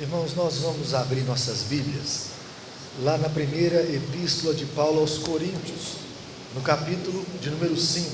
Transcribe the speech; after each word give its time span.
Irmãos, 0.00 0.34
nós 0.34 0.58
vamos 0.58 0.92
abrir 0.92 1.22
nossas 1.22 1.62
Bíblias 1.62 2.30
lá 3.04 3.16
na 3.16 3.28
primeira 3.28 3.80
epístola 3.80 4.52
de 4.52 4.66
Paulo 4.66 4.98
aos 4.98 5.18
Coríntios, 5.18 5.98
no 6.52 6.60
capítulo 6.62 7.24
de 7.40 7.48
número 7.48 7.76
5. 7.76 8.10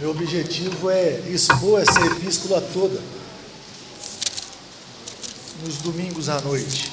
Meu 0.00 0.12
objetivo 0.12 0.88
é 0.88 1.20
expor 1.28 1.82
essa 1.82 2.00
epístola 2.06 2.62
toda 2.72 2.98
nos 5.62 5.76
domingos 5.82 6.30
à 6.30 6.40
noite. 6.40 6.90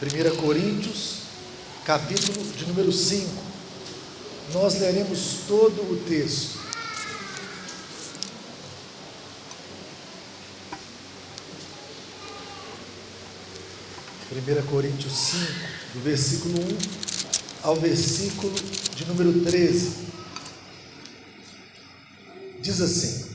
Primeira 0.00 0.30
Coríntios 0.36 1.27
capítulo 1.88 2.44
de 2.52 2.66
número 2.66 2.92
5. 2.92 3.26
Nós 4.52 4.78
leremos 4.78 5.46
todo 5.48 5.90
o 5.90 5.96
texto. 6.06 6.58
Primeira 14.28 14.62
Coríntios 14.64 15.14
5, 15.14 15.42
do 15.94 16.00
versículo 16.00 16.58
1 16.60 16.78
ao 17.62 17.76
versículo 17.76 18.54
de 18.94 19.06
número 19.06 19.40
13. 19.44 20.08
Diz 22.60 22.82
assim: 22.82 23.34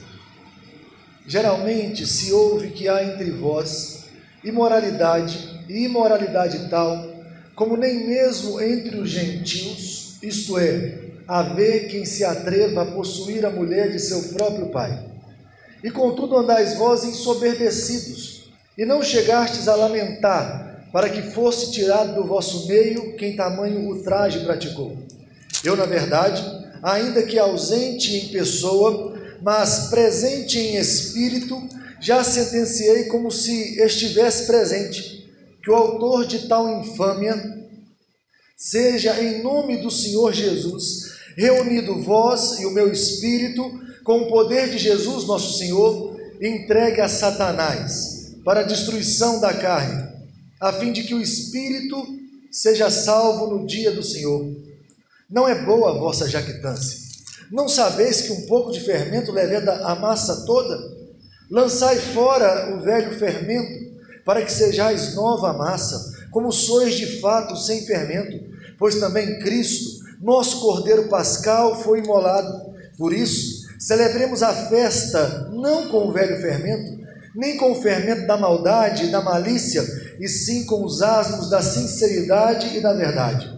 Geralmente 1.25 2.05
se 2.05 2.31
ouve 2.31 2.69
que 2.69 2.87
há 2.87 3.03
entre 3.03 3.31
vós 3.31 4.03
imoralidade 4.43 5.59
e 5.67 5.85
imoralidade 5.85 6.69
tal 6.69 7.12
como 7.55 7.77
nem 7.77 8.07
mesmo 8.07 8.59
entre 8.61 8.97
os 8.97 9.09
gentios, 9.09 10.15
isto 10.23 10.57
é, 10.57 10.97
haver 11.27 11.87
quem 11.87 12.03
se 12.03 12.23
atreva 12.23 12.81
a 12.81 12.85
possuir 12.85 13.45
a 13.45 13.49
mulher 13.49 13.91
de 13.91 13.99
seu 13.99 14.21
próprio 14.33 14.67
pai. 14.67 15.05
E 15.83 15.91
contudo 15.91 16.37
andais 16.37 16.75
vós 16.77 17.03
ensoberbecidos, 17.03 18.51
e 18.77 18.85
não 18.85 19.03
chegastes 19.03 19.67
a 19.67 19.75
lamentar, 19.75 20.87
para 20.91 21.09
que 21.09 21.21
fosse 21.31 21.71
tirado 21.71 22.15
do 22.15 22.27
vosso 22.27 22.67
meio 22.67 23.15
quem 23.17 23.35
tamanho 23.35 23.87
ultraje 23.87 24.43
praticou. 24.43 24.97
Eu, 25.63 25.75
na 25.75 25.85
verdade, 25.85 26.43
ainda 26.81 27.23
que 27.23 27.37
ausente 27.37 28.15
em 28.15 28.29
pessoa, 28.29 29.15
mas 29.41 29.89
presente 29.89 30.57
em 30.57 30.75
espírito, 30.77 31.61
já 31.99 32.23
sentenciei 32.23 33.05
como 33.05 33.31
se 33.31 33.79
estivesse 33.79 34.45
presente 34.47 35.22
que 35.63 35.71
o 35.71 35.75
autor 35.75 36.25
de 36.25 36.47
tal 36.47 36.81
infâmia 36.81 37.35
seja, 38.57 39.19
em 39.21 39.41
nome 39.41 39.81
do 39.81 39.89
Senhor 39.89 40.33
Jesus, 40.33 41.13
reunido 41.37 42.03
vós 42.03 42.59
e 42.59 42.65
o 42.65 42.71
meu 42.71 42.91
espírito, 42.91 43.63
com 44.03 44.19
o 44.19 44.27
poder 44.27 44.69
de 44.69 44.77
Jesus, 44.77 45.25
nosso 45.25 45.57
Senhor, 45.57 46.19
entregue 46.41 46.99
a 46.99 47.07
Satanás 47.07 48.35
para 48.43 48.59
a 48.59 48.63
destruição 48.63 49.39
da 49.39 49.53
carne, 49.53 50.11
a 50.59 50.73
fim 50.73 50.91
de 50.91 51.03
que 51.03 51.15
o 51.15 51.21
espírito 51.21 52.05
seja 52.51 52.89
salvo 52.89 53.47
no 53.47 53.65
dia 53.65 53.91
do 53.91 54.03
Senhor. 54.03 54.45
Não 55.29 55.47
é 55.47 55.63
boa 55.63 55.91
a 55.91 55.97
vossa 55.97 56.27
jactância. 56.27 56.99
Não 57.49 57.69
sabeis 57.69 58.21
que 58.21 58.33
um 58.33 58.45
pouco 58.47 58.71
de 58.71 58.81
fermento 58.81 59.31
leveda 59.31 59.85
a 59.85 59.95
massa 59.95 60.45
toda? 60.45 60.77
Lançai 61.49 61.97
fora 61.97 62.75
o 62.75 62.81
velho 62.81 63.17
fermento 63.17 63.82
para 64.25 64.41
que 64.43 64.51
sejais 64.51 65.15
nova 65.15 65.53
massa, 65.53 66.13
como 66.31 66.51
sois 66.51 66.95
de 66.95 67.19
fato 67.19 67.55
sem 67.55 67.85
fermento, 67.85 68.43
pois 68.79 68.95
também 68.95 69.39
Cristo, 69.39 70.03
nosso 70.21 70.61
Cordeiro 70.61 71.07
Pascal, 71.09 71.81
foi 71.83 71.99
imolado. 71.99 72.73
Por 72.97 73.13
isso, 73.13 73.67
celebremos 73.79 74.41
a 74.41 74.53
festa 74.53 75.49
não 75.51 75.89
com 75.89 76.07
o 76.07 76.13
velho 76.13 76.41
fermento, 76.41 77.03
nem 77.35 77.57
com 77.57 77.71
o 77.71 77.81
fermento 77.81 78.25
da 78.25 78.37
maldade 78.37 79.05
e 79.05 79.11
da 79.11 79.21
malícia, 79.21 79.83
e 80.19 80.27
sim 80.27 80.65
com 80.65 80.85
os 80.85 81.01
asmos 81.01 81.49
da 81.49 81.61
sinceridade 81.61 82.77
e 82.77 82.81
da 82.81 82.93
verdade. 82.93 83.51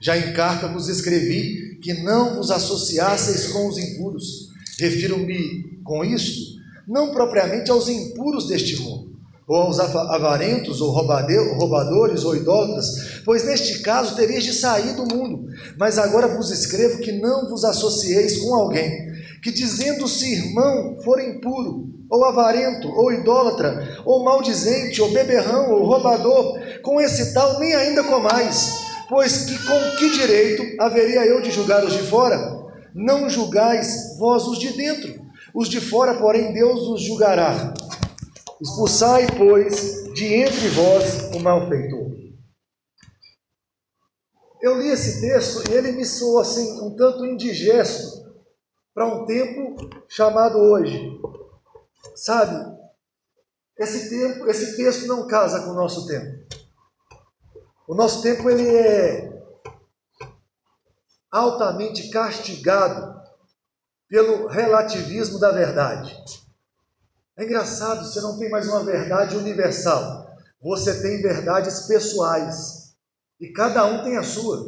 Já 0.00 0.16
em 0.16 0.32
carta 0.32 0.68
vos 0.68 0.88
escrevi 0.88 1.78
que 1.82 1.94
não 2.02 2.36
vos 2.36 2.50
associasseis 2.50 3.48
com 3.48 3.68
os 3.68 3.78
impuros. 3.78 4.48
Refiro-me 4.78 5.80
com 5.82 6.04
isto, 6.04 6.60
não 6.86 7.12
propriamente 7.12 7.70
aos 7.70 7.88
impuros 7.88 8.46
deste 8.46 8.76
mundo 8.80 9.11
ou 9.46 9.56
aos 9.56 9.78
avarentos, 9.80 10.80
ou 10.80 10.90
roubadores, 10.90 12.24
ou 12.24 12.36
idólatras, 12.36 13.22
pois 13.24 13.44
neste 13.44 13.80
caso 13.80 14.14
terias 14.16 14.44
de 14.44 14.52
sair 14.52 14.94
do 14.94 15.14
mundo. 15.14 15.46
Mas 15.76 15.98
agora 15.98 16.28
vos 16.28 16.50
escrevo 16.50 16.98
que 16.98 17.12
não 17.12 17.48
vos 17.48 17.64
associeis 17.64 18.38
com 18.38 18.54
alguém 18.54 19.12
que, 19.42 19.50
dizendo-se 19.50 20.32
irmão, 20.32 20.96
for 21.02 21.20
impuro, 21.20 21.90
ou 22.08 22.24
avarento, 22.24 22.88
ou 22.88 23.12
idólatra, 23.12 24.00
ou 24.04 24.22
maldizente, 24.22 25.02
ou 25.02 25.10
beberrão, 25.10 25.72
ou 25.72 25.84
roubador, 25.84 26.60
com 26.82 27.00
esse 27.00 27.34
tal 27.34 27.58
nem 27.58 27.74
ainda 27.74 28.04
comais, 28.04 28.84
pois 29.08 29.46
que 29.46 29.58
com 29.66 29.96
que 29.96 30.10
direito 30.10 30.62
haveria 30.80 31.26
eu 31.26 31.42
de 31.42 31.50
julgar 31.50 31.84
os 31.84 31.92
de 31.92 32.02
fora? 32.04 32.62
Não 32.94 33.28
julgais 33.28 34.16
vós 34.18 34.44
os 34.44 34.58
de 34.58 34.72
dentro, 34.74 35.22
os 35.54 35.68
de 35.68 35.80
fora, 35.80 36.14
porém, 36.14 36.52
Deus 36.52 36.82
os 36.88 37.02
julgará. 37.02 37.74
Expulsai, 38.62 39.26
pois, 39.36 40.04
de 40.14 40.34
entre 40.34 40.68
vós 40.68 41.34
o 41.34 41.40
malfeitor. 41.40 42.12
Eu 44.60 44.78
li 44.78 44.86
esse 44.86 45.20
texto 45.20 45.68
e 45.68 45.74
ele 45.74 45.90
me 45.90 46.04
soou 46.04 46.38
assim, 46.38 46.80
um 46.80 46.94
tanto 46.94 47.26
indigesto 47.26 48.22
para 48.94 49.04
um 49.04 49.26
tempo 49.26 49.90
chamado 50.08 50.58
hoje. 50.58 50.96
Sabe, 52.14 52.78
esse 53.76 54.08
tempo, 54.08 54.48
esse 54.48 54.76
texto 54.76 55.08
não 55.08 55.26
casa 55.26 55.64
com 55.64 55.70
o 55.70 55.74
nosso 55.74 56.06
tempo. 56.06 56.46
O 57.88 57.96
nosso 57.96 58.22
tempo 58.22 58.48
ele 58.48 58.76
é 58.76 59.42
altamente 61.32 62.10
castigado 62.10 63.20
pelo 64.08 64.46
relativismo 64.46 65.40
da 65.40 65.50
verdade. 65.50 66.16
É 67.36 67.44
engraçado, 67.44 68.04
você 68.04 68.20
não 68.20 68.38
tem 68.38 68.50
mais 68.50 68.68
uma 68.68 68.84
verdade 68.84 69.36
universal. 69.36 70.26
Você 70.60 71.00
tem 71.00 71.22
verdades 71.22 71.86
pessoais. 71.86 72.94
E 73.40 73.50
cada 73.52 73.86
um 73.86 74.04
tem 74.04 74.18
a 74.18 74.22
sua. 74.22 74.64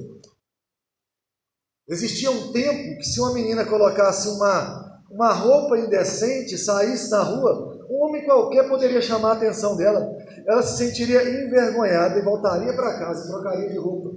Existia 1.86 2.30
um 2.30 2.50
tempo 2.52 2.98
que 2.98 3.04
se 3.04 3.20
uma 3.20 3.34
menina 3.34 3.66
colocasse 3.66 4.28
uma, 4.28 5.02
uma 5.10 5.32
roupa 5.32 5.78
indecente, 5.78 6.56
saísse 6.56 7.10
na 7.10 7.22
rua, 7.22 7.86
um 7.90 8.02
homem 8.02 8.24
qualquer 8.24 8.66
poderia 8.66 9.02
chamar 9.02 9.32
a 9.32 9.34
atenção 9.34 9.76
dela. 9.76 10.00
Ela 10.48 10.62
se 10.62 10.78
sentiria 10.78 11.22
envergonhada 11.22 12.18
e 12.18 12.24
voltaria 12.24 12.74
para 12.74 12.98
casa 12.98 13.24
e 13.24 13.28
trocaria 13.28 13.70
de 13.70 13.78
roupa. 13.78 14.10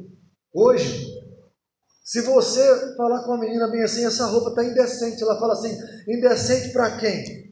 Hoje, 0.53 1.05
se 2.03 2.21
você 2.21 2.95
falar 2.95 3.23
com 3.23 3.31
uma 3.31 3.39
menina 3.41 3.67
bem 3.67 3.83
assim, 3.83 4.05
essa 4.05 4.25
roupa 4.25 4.49
está 4.49 4.63
indecente, 4.63 5.21
ela 5.21 5.37
fala 5.37 5.53
assim, 5.53 5.77
indecente 6.07 6.71
para 6.71 6.97
quem? 6.97 7.46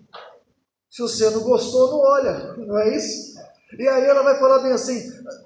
Se 0.89 1.01
você 1.01 1.29
não 1.29 1.41
gostou, 1.41 1.91
não 1.91 1.99
olha, 1.99 2.53
não 2.57 2.79
é 2.79 2.95
isso? 2.95 3.35
E 3.77 3.87
aí 3.87 4.05
ela 4.05 4.23
vai 4.23 4.39
falar 4.39 4.59
bem 4.59 4.71
assim: 4.71 5.01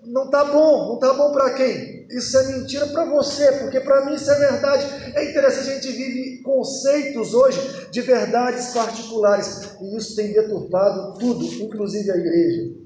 não 0.05 0.29
tá 0.29 0.43
bom, 0.43 0.89
não 0.89 0.99
tá 0.99 1.13
bom 1.13 1.31
para 1.31 1.51
quem? 1.51 2.07
Isso 2.09 2.37
é 2.37 2.47
mentira 2.47 2.87
para 2.87 3.05
você, 3.05 3.51
porque 3.53 3.79
para 3.79 4.05
mim 4.05 4.15
isso 4.15 4.29
é 4.29 4.39
verdade. 4.39 4.85
É 5.15 5.29
interessante, 5.29 5.69
a 5.69 5.73
gente 5.73 5.91
vive 5.91 6.41
conceitos 6.43 7.33
hoje 7.33 7.87
de 7.91 8.01
verdades 8.01 8.73
particulares, 8.73 9.75
e 9.81 9.97
isso 9.97 10.15
tem 10.15 10.33
deturpado 10.33 11.13
tudo, 11.19 11.45
inclusive 11.63 12.11
a 12.11 12.17
igreja. 12.17 12.79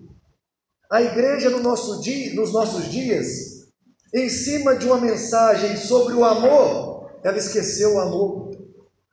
A 0.92 1.02
igreja 1.02 1.50
no 1.50 1.60
nosso 1.60 2.02
dia, 2.02 2.36
nos 2.36 2.54
nossos 2.54 2.86
dias, 2.92 3.28
em 4.14 4.30
cima 4.30 4.76
de 4.76 4.86
uma 4.86 5.00
mensagem 5.00 5.76
sobre 5.76 6.14
o 6.14 6.24
amor, 6.24 7.12
ela 7.24 7.38
esqueceu 7.38 7.96
o 7.96 8.00
amor. 8.00 8.52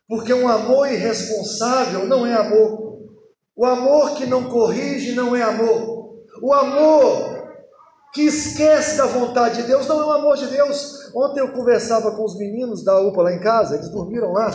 Porque 0.07 0.35
um 0.35 0.49
amor 0.49 0.93
irresponsável 0.93 2.07
não 2.07 2.27
é 2.27 2.35
amor. 2.35 2.90
O 3.61 3.67
amor 3.67 4.15
que 4.15 4.25
não 4.25 4.49
corrige 4.49 5.15
não 5.15 5.37
é 5.37 5.43
amor. 5.43 6.25
O 6.41 6.51
amor 6.51 7.47
que 8.15 8.23
esquece 8.23 8.97
da 8.97 9.05
vontade 9.05 9.61
de 9.61 9.69
Deus 9.69 9.87
não 9.87 10.01
é 10.01 10.07
o 10.07 10.13
amor 10.13 10.39
de 10.39 10.47
Deus. 10.47 11.15
Ontem 11.15 11.41
eu 11.41 11.53
conversava 11.53 12.17
com 12.17 12.25
os 12.25 12.39
meninos 12.39 12.83
da 12.83 12.99
UPA 12.99 13.21
lá 13.21 13.35
em 13.35 13.41
casa, 13.41 13.75
eles 13.75 13.91
dormiram 13.91 14.33
lá. 14.33 14.51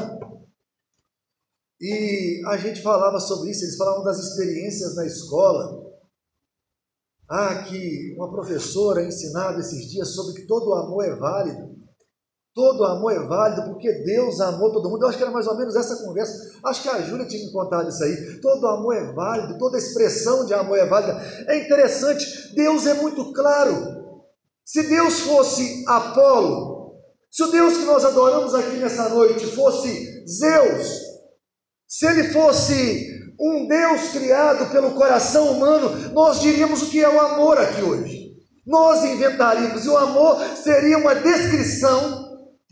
E 1.79 2.41
a 2.47 2.57
gente 2.57 2.81
falava 2.81 3.19
sobre 3.19 3.51
isso, 3.51 3.63
eles 3.63 3.77
falavam 3.77 4.03
das 4.03 4.17
experiências 4.17 4.95
na 4.95 5.05
escola. 5.05 5.85
Ah, 7.29 7.61
que 7.61 8.15
uma 8.17 8.31
professora 8.31 9.05
ensinava 9.05 9.59
esses 9.59 9.87
dias 9.87 10.15
sobre 10.15 10.41
que 10.41 10.47
todo 10.47 10.73
amor 10.73 11.05
é 11.05 11.15
válido. 11.15 11.74
Todo 12.55 12.85
amor 12.85 13.11
é 13.11 13.19
válido 13.19 13.63
porque 13.63 13.91
Deus 13.91 14.39
amou 14.39 14.71
todo 14.71 14.89
mundo. 14.89 15.03
Eu 15.03 15.09
acho 15.09 15.17
que 15.17 15.23
era 15.25 15.31
mais 15.31 15.45
ou 15.45 15.57
menos 15.57 15.75
essa 15.75 15.97
conversa. 15.97 16.53
Acho 16.63 16.83
que 16.83 16.87
a 16.87 17.01
Júlia 17.01 17.27
tinha 17.27 17.45
me 17.45 17.51
contado 17.51 17.89
isso 17.89 18.01
aí. 18.01 18.39
Todo 18.39 18.65
amor 18.67 18.95
é 18.95 19.11
válido, 19.11 19.57
toda 19.57 19.77
expressão 19.77 20.45
de 20.45 20.53
amor 20.53 20.77
é 20.77 20.85
válida. 20.85 21.21
É 21.49 21.57
interessante, 21.57 22.55
Deus 22.55 22.87
é 22.87 22.93
muito 22.93 23.33
claro. 23.33 23.75
Se 24.63 24.83
Deus 24.83 25.19
fosse 25.19 25.83
Apolo, 25.85 26.93
se 27.29 27.43
o 27.43 27.47
Deus 27.47 27.75
que 27.75 27.83
nós 27.83 28.05
adoramos 28.05 28.55
aqui 28.55 28.77
nessa 28.77 29.09
noite 29.09 29.45
fosse 29.47 30.25
Zeus, 30.25 31.01
se 31.85 32.05
ele 32.05 32.31
fosse 32.31 33.35
um 33.37 33.67
Deus 33.67 34.11
criado 34.13 34.71
pelo 34.71 34.91
coração 34.91 35.51
humano, 35.51 35.89
nós 36.13 36.39
diríamos 36.39 36.83
o 36.83 36.89
que 36.89 37.03
é 37.03 37.09
o 37.09 37.19
amor 37.19 37.57
aqui 37.57 37.81
hoje. 37.81 38.31
Nós 38.65 39.03
inventaríamos, 39.03 39.85
e 39.85 39.89
o 39.89 39.97
amor 39.97 40.39
seria 40.55 40.97
uma 40.97 41.13
descrição 41.13 42.24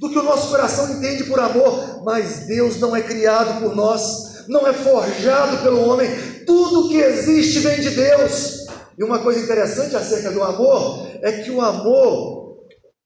do 0.04 0.10
que 0.10 0.20
o 0.20 0.24
nosso 0.24 0.50
coração 0.50 0.98
entende 0.98 1.24
por 1.24 1.40
amor, 1.40 2.04
mas 2.04 2.46
Deus 2.46 2.78
não 2.78 2.94
é 2.94 3.02
criado 3.02 3.62
por 3.62 3.74
nós, 3.74 4.46
não 4.50 4.68
é 4.68 4.74
forjado 4.74 5.64
pelo 5.64 5.88
homem, 5.88 6.10
tudo 6.46 6.90
que 6.90 6.98
existe 6.98 7.60
vem 7.60 7.80
de 7.80 7.92
Deus. 7.92 8.66
E 8.98 9.04
uma 9.04 9.20
coisa 9.20 9.40
interessante 9.40 9.96
acerca 9.96 10.30
do 10.30 10.44
amor 10.44 11.08
é 11.22 11.32
que 11.44 11.50
o 11.50 11.62
amor, 11.62 12.66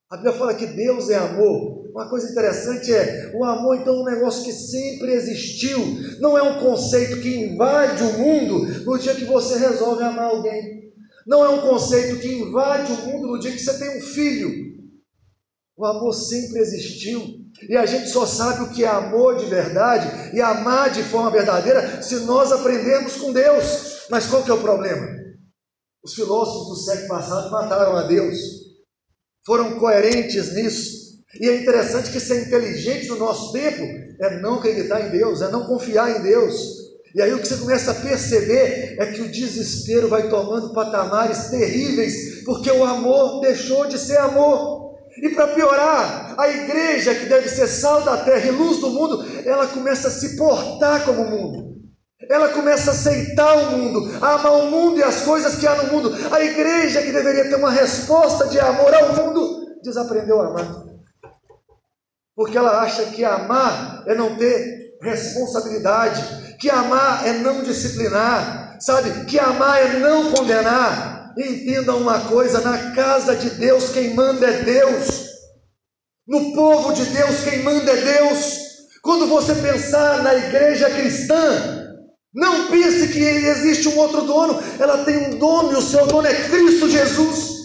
a 0.09 0.17
Bíblia 0.17 0.33
fala 0.33 0.55
que 0.55 0.65
Deus 0.65 1.11
é 1.11 1.17
amor. 1.17 1.85
Uma 1.91 2.09
coisa 2.09 2.31
interessante 2.31 2.91
é, 2.91 3.31
o 3.35 3.45
amor 3.45 3.77
então 3.77 3.93
é 3.93 3.99
um 3.99 4.15
negócio 4.15 4.43
que 4.43 4.51
sempre 4.51 5.13
existiu, 5.13 5.79
não 6.19 6.35
é 6.35 6.41
um 6.41 6.59
conceito 6.59 7.21
que 7.21 7.45
invade 7.45 8.01
o 8.01 8.17
mundo 8.17 8.83
no 8.83 8.97
dia 8.97 9.13
que 9.13 9.25
você 9.25 9.59
resolve 9.59 10.01
amar 10.01 10.31
alguém. 10.31 10.91
Não 11.27 11.45
é 11.45 11.49
um 11.49 11.61
conceito 11.61 12.19
que 12.19 12.33
invade 12.33 12.91
o 12.91 13.05
mundo 13.05 13.27
no 13.27 13.39
dia 13.39 13.51
que 13.51 13.59
você 13.59 13.77
tem 13.77 13.99
um 13.99 14.01
filho. 14.01 14.67
O 15.77 15.85
amor 15.85 16.11
sempre 16.11 16.59
existiu. 16.59 17.21
E 17.69 17.77
a 17.77 17.85
gente 17.85 18.09
só 18.09 18.25
sabe 18.25 18.63
o 18.63 18.73
que 18.73 18.83
é 18.83 18.87
amor 18.87 19.37
de 19.37 19.45
verdade 19.45 20.35
e 20.35 20.41
amar 20.41 20.89
de 20.89 21.03
forma 21.03 21.29
verdadeira 21.29 22.01
se 22.01 22.15
nós 22.21 22.51
aprendermos 22.51 23.17
com 23.17 23.31
Deus. 23.31 24.07
Mas 24.09 24.25
qual 24.25 24.43
que 24.43 24.49
é 24.49 24.53
o 24.55 24.61
problema? 24.61 25.07
Os 26.03 26.15
filósofos 26.15 26.67
do 26.69 26.83
século 26.83 27.09
passado 27.09 27.51
mataram 27.51 27.95
a 27.95 28.03
Deus. 28.03 28.37
Foram 29.45 29.77
coerentes 29.77 30.55
nisso. 30.55 30.97
E 31.39 31.47
é 31.47 31.61
interessante 31.61 32.11
que 32.11 32.19
ser 32.19 32.47
inteligente 32.47 33.07
no 33.09 33.17
nosso 33.17 33.53
tempo 33.53 33.83
é 34.19 34.39
não 34.41 34.55
acreditar 34.55 35.01
em 35.01 35.11
Deus, 35.11 35.41
é 35.41 35.51
não 35.51 35.67
confiar 35.67 36.19
em 36.19 36.23
Deus. 36.23 36.55
E 37.13 37.21
aí 37.21 37.33
o 37.33 37.39
que 37.39 37.47
você 37.47 37.57
começa 37.57 37.91
a 37.91 37.95
perceber 37.95 38.95
é 38.99 39.05
que 39.11 39.21
o 39.21 39.31
desespero 39.31 40.07
vai 40.07 40.27
tomando 40.29 40.73
patamares 40.73 41.49
terríveis, 41.49 42.43
porque 42.43 42.71
o 42.71 42.83
amor 42.83 43.41
deixou 43.41 43.87
de 43.87 43.99
ser 43.99 44.17
amor. 44.17 44.76
E 45.21 45.29
para 45.29 45.47
piorar, 45.47 46.35
a 46.37 46.47
igreja 46.49 47.15
que 47.15 47.25
deve 47.25 47.49
ser 47.49 47.67
sal 47.67 48.03
da 48.03 48.17
terra 48.17 48.47
e 48.47 48.51
luz 48.51 48.77
do 48.79 48.89
mundo, 48.89 49.25
ela 49.45 49.67
começa 49.67 50.07
a 50.09 50.11
se 50.11 50.37
portar 50.37 51.03
como 51.05 51.23
o 51.23 51.29
mundo. 51.29 51.77
Ela 52.29 52.49
começa 52.49 52.91
a 52.91 52.93
aceitar 52.93 53.57
o 53.57 53.71
mundo, 53.71 54.19
a 54.21 54.33
amar 54.33 54.53
o 54.53 54.71
mundo 54.71 54.99
e 54.99 55.03
as 55.03 55.21
coisas 55.21 55.55
que 55.55 55.65
há 55.65 55.75
no 55.75 55.91
mundo. 55.91 56.13
A 56.31 56.43
igreja 56.43 57.01
que 57.01 57.11
deveria 57.11 57.49
ter 57.49 57.55
uma 57.55 57.71
resposta 57.71 58.47
de 58.47 58.59
amor 58.59 58.93
ao 58.93 59.15
mundo, 59.15 59.79
desaprendeu 59.83 60.41
a 60.41 60.47
amar. 60.47 60.83
Porque 62.35 62.57
ela 62.57 62.81
acha 62.81 63.03
que 63.05 63.23
amar 63.23 64.03
é 64.05 64.13
não 64.13 64.35
ter 64.35 64.95
responsabilidade, 65.01 66.21
que 66.59 66.69
amar 66.69 67.25
é 67.25 67.33
não 67.33 67.63
disciplinar, 67.63 68.77
sabe? 68.79 69.25
Que 69.25 69.39
amar 69.39 69.81
é 69.81 69.99
não 69.99 70.31
condenar. 70.31 71.16
Entenda 71.37 71.95
uma 71.95 72.19
coisa: 72.21 72.61
na 72.61 72.91
casa 72.93 73.35
de 73.35 73.51
Deus, 73.51 73.89
quem 73.91 74.13
manda 74.15 74.47
é 74.47 74.63
Deus, 74.63 75.27
no 76.27 76.53
povo 76.53 76.93
de 76.93 77.05
Deus, 77.05 77.43
quem 77.43 77.63
manda 77.63 77.91
é 77.91 78.01
Deus. 78.19 78.67
Quando 79.03 79.27
você 79.27 79.53
pensar 79.55 80.23
na 80.23 80.35
igreja 80.35 80.89
cristã, 80.89 81.85
não 82.33 82.67
pense 82.67 83.07
que 83.07 83.19
existe 83.19 83.87
um 83.87 83.97
outro 83.97 84.21
dono, 84.21 84.61
ela 84.79 85.05
tem 85.05 85.17
um 85.17 85.37
dono 85.37 85.71
e 85.71 85.75
o 85.75 85.81
seu 85.81 86.05
dono 86.07 86.27
é 86.27 86.33
Cristo 86.49 86.89
Jesus. 86.89 87.57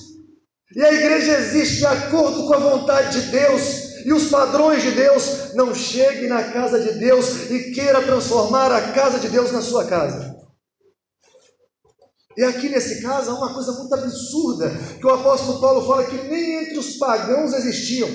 E 0.74 0.82
a 0.82 0.92
igreja 0.92 1.32
existe 1.38 1.78
de 1.78 1.86
acordo 1.86 2.46
com 2.46 2.54
a 2.54 2.58
vontade 2.58 3.20
de 3.20 3.30
Deus, 3.30 3.92
e 4.04 4.12
os 4.12 4.30
padrões 4.30 4.82
de 4.82 4.92
Deus, 4.92 5.54
não 5.54 5.74
chegue 5.74 6.26
na 6.26 6.44
casa 6.44 6.78
de 6.80 6.98
Deus 6.98 7.50
e 7.50 7.72
queira 7.72 8.02
transformar 8.02 8.72
a 8.72 8.92
casa 8.92 9.18
de 9.18 9.28
Deus 9.28 9.52
na 9.52 9.60
sua 9.60 9.84
casa. 9.84 10.31
E 12.36 12.44
aqui 12.44 12.68
nesse 12.68 13.02
caso 13.02 13.30
há 13.30 13.34
uma 13.34 13.54
coisa 13.54 13.72
muito 13.72 13.94
absurda, 13.94 14.70
que 14.98 15.06
o 15.06 15.10
apóstolo 15.10 15.60
Paulo 15.60 15.86
fala 15.86 16.04
que 16.04 16.16
nem 16.28 16.62
entre 16.62 16.78
os 16.78 16.96
pagãos 16.96 17.52
existiam. 17.52 18.08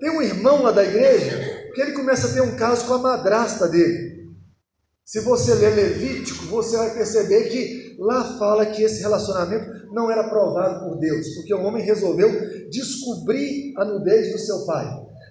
Tem 0.00 0.10
um 0.10 0.22
irmão 0.22 0.62
lá 0.62 0.72
da 0.72 0.84
igreja 0.84 1.60
que 1.74 1.80
ele 1.80 1.92
começa 1.92 2.26
a 2.26 2.32
ter 2.32 2.40
um 2.40 2.56
caso 2.56 2.86
com 2.86 2.94
a 2.94 2.98
madrasta 2.98 3.68
dele. 3.68 4.10
Se 5.04 5.20
você 5.20 5.54
ler 5.54 5.74
Levítico, 5.74 6.46
você 6.46 6.76
vai 6.76 6.94
perceber 6.94 7.48
que 7.50 7.96
lá 7.98 8.38
fala 8.38 8.66
que 8.66 8.82
esse 8.82 9.00
relacionamento 9.02 9.92
não 9.92 10.10
era 10.10 10.22
aprovado 10.22 10.84
por 10.84 10.98
Deus, 10.98 11.34
porque 11.34 11.52
o 11.52 11.62
homem 11.62 11.84
resolveu 11.84 12.30
descobrir 12.70 13.74
a 13.76 13.84
nudez 13.84 14.32
do 14.32 14.38
seu 14.38 14.64
pai. 14.66 14.86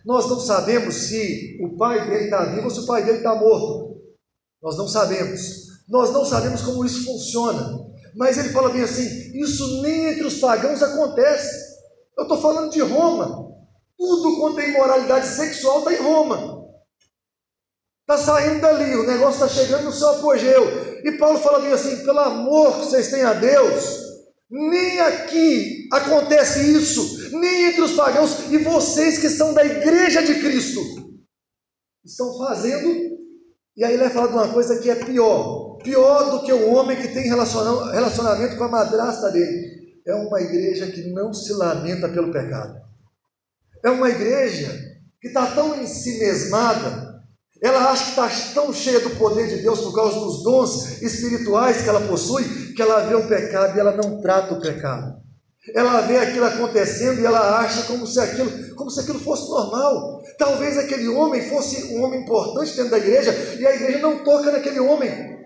Nós 0.05 0.29
não 0.29 0.39
sabemos 0.39 0.95
se 0.95 1.57
o 1.63 1.77
pai 1.77 2.09
dele 2.09 2.25
está 2.25 2.45
vivo 2.45 2.65
ou 2.65 2.69
se 2.69 2.81
o 2.81 2.85
pai 2.85 3.03
dele 3.03 3.17
está 3.17 3.35
morto. 3.35 4.01
Nós 4.61 4.77
não 4.77 4.87
sabemos. 4.87 5.68
Nós 5.89 6.11
não 6.11 6.23
sabemos 6.23 6.61
como 6.61 6.85
isso 6.85 7.03
funciona. 7.03 7.79
Mas 8.15 8.37
ele 8.37 8.49
fala 8.49 8.69
bem 8.69 8.83
assim: 8.83 9.03
isso 9.33 9.81
nem 9.81 10.05
entre 10.05 10.25
os 10.25 10.39
pagãos 10.39 10.81
acontece. 10.83 11.69
Eu 12.17 12.23
estou 12.23 12.39
falando 12.39 12.71
de 12.71 12.81
Roma. 12.81 13.49
Tudo 13.97 14.39
quanto 14.39 14.59
é 14.59 14.69
imoralidade 14.69 15.27
sexual 15.27 15.79
está 15.79 15.93
em 15.93 15.97
Roma. 15.97 16.59
Está 18.01 18.17
saindo 18.17 18.61
dali, 18.61 18.95
o 18.95 19.05
negócio 19.05 19.45
está 19.45 19.47
chegando 19.47 19.85
no 19.85 19.91
seu 19.91 20.09
apogeu. 20.09 20.63
E 21.03 21.11
Paulo 21.17 21.39
fala 21.39 21.59
bem 21.59 21.71
assim: 21.71 22.03
pelo 22.03 22.19
amor 22.19 22.73
que 22.73 22.85
vocês 22.85 23.09
têm 23.09 23.23
a 23.23 23.33
Deus, 23.33 23.99
nem 24.49 24.99
aqui 24.99 25.87
acontece 25.93 26.71
isso, 26.73 27.37
nem 27.37 27.65
entre 27.65 27.81
os 27.81 27.91
pagãos, 27.93 28.49
e 28.49 28.57
vocês 28.57 29.19
que 29.19 29.29
são 29.29 29.53
da 29.53 29.63
igreja 29.63 30.23
de 30.23 30.39
Cristo 30.39 30.81
estão 32.03 32.35
fazendo, 32.37 32.89
e 33.77 33.83
aí 33.83 33.93
ele 33.93 34.03
vai 34.03 34.09
falar 34.09 34.27
de 34.27 34.33
uma 34.33 34.53
coisa 34.53 34.79
que 34.79 34.89
é 34.89 34.95
pior, 34.95 35.58
pior 35.83 36.31
do 36.31 36.43
que 36.43 36.53
o 36.53 36.73
homem 36.73 36.97
que 36.97 37.07
tem 37.07 37.27
relacionamento 37.27 38.57
com 38.57 38.63
a 38.63 38.69
madrasta 38.69 39.31
dele. 39.31 39.79
É 40.05 40.13
uma 40.15 40.41
igreja 40.41 40.87
que 40.87 41.11
não 41.11 41.33
se 41.33 41.53
lamenta 41.53 42.09
pelo 42.09 42.31
pecado. 42.31 42.79
É 43.83 43.89
uma 43.89 44.09
igreja 44.09 44.69
que 45.21 45.27
está 45.27 45.47
tão 45.47 45.75
em 45.75 45.87
si 45.87 46.19
mesmada 46.19 47.09
ela 47.61 47.91
acha 47.91 48.05
que 48.05 48.09
está 48.11 48.29
tão 48.53 48.73
cheia 48.73 49.01
do 49.01 49.09
poder 49.11 49.47
de 49.47 49.57
Deus 49.57 49.81
por 49.81 49.93
causa 49.93 50.17
dos 50.17 50.43
dons 50.43 51.01
espirituais 51.01 51.81
que 51.81 51.89
ela 51.89 52.01
possui, 52.01 52.73
que 52.73 52.81
ela 52.81 53.01
vê 53.01 53.15
o 53.15 53.27
pecado 53.27 53.75
e 53.75 53.79
ela 53.79 53.91
não 53.91 54.21
trata 54.21 54.53
o 54.53 54.61
pecado. 54.61 55.19
Ela 55.75 56.01
vê 56.01 56.17
aquilo 56.17 56.45
acontecendo 56.45 57.19
e 57.19 57.25
ela 57.25 57.59
acha 57.59 57.83
como 57.83 58.07
se 58.07 58.17
aquilo, 58.17 58.75
como 58.75 58.89
se 58.89 59.01
aquilo 59.01 59.19
fosse 59.19 59.49
normal. 59.49 60.23
Talvez 60.37 60.77
aquele 60.77 61.09
homem 61.09 61.49
fosse 61.49 61.93
um 61.93 62.03
homem 62.03 62.21
importante 62.21 62.75
dentro 62.75 62.91
da 62.91 62.97
igreja 62.97 63.31
e 63.59 63.67
a 63.67 63.75
igreja 63.75 63.99
não 63.99 64.23
toca 64.23 64.51
naquele 64.51 64.79
homem. 64.79 65.37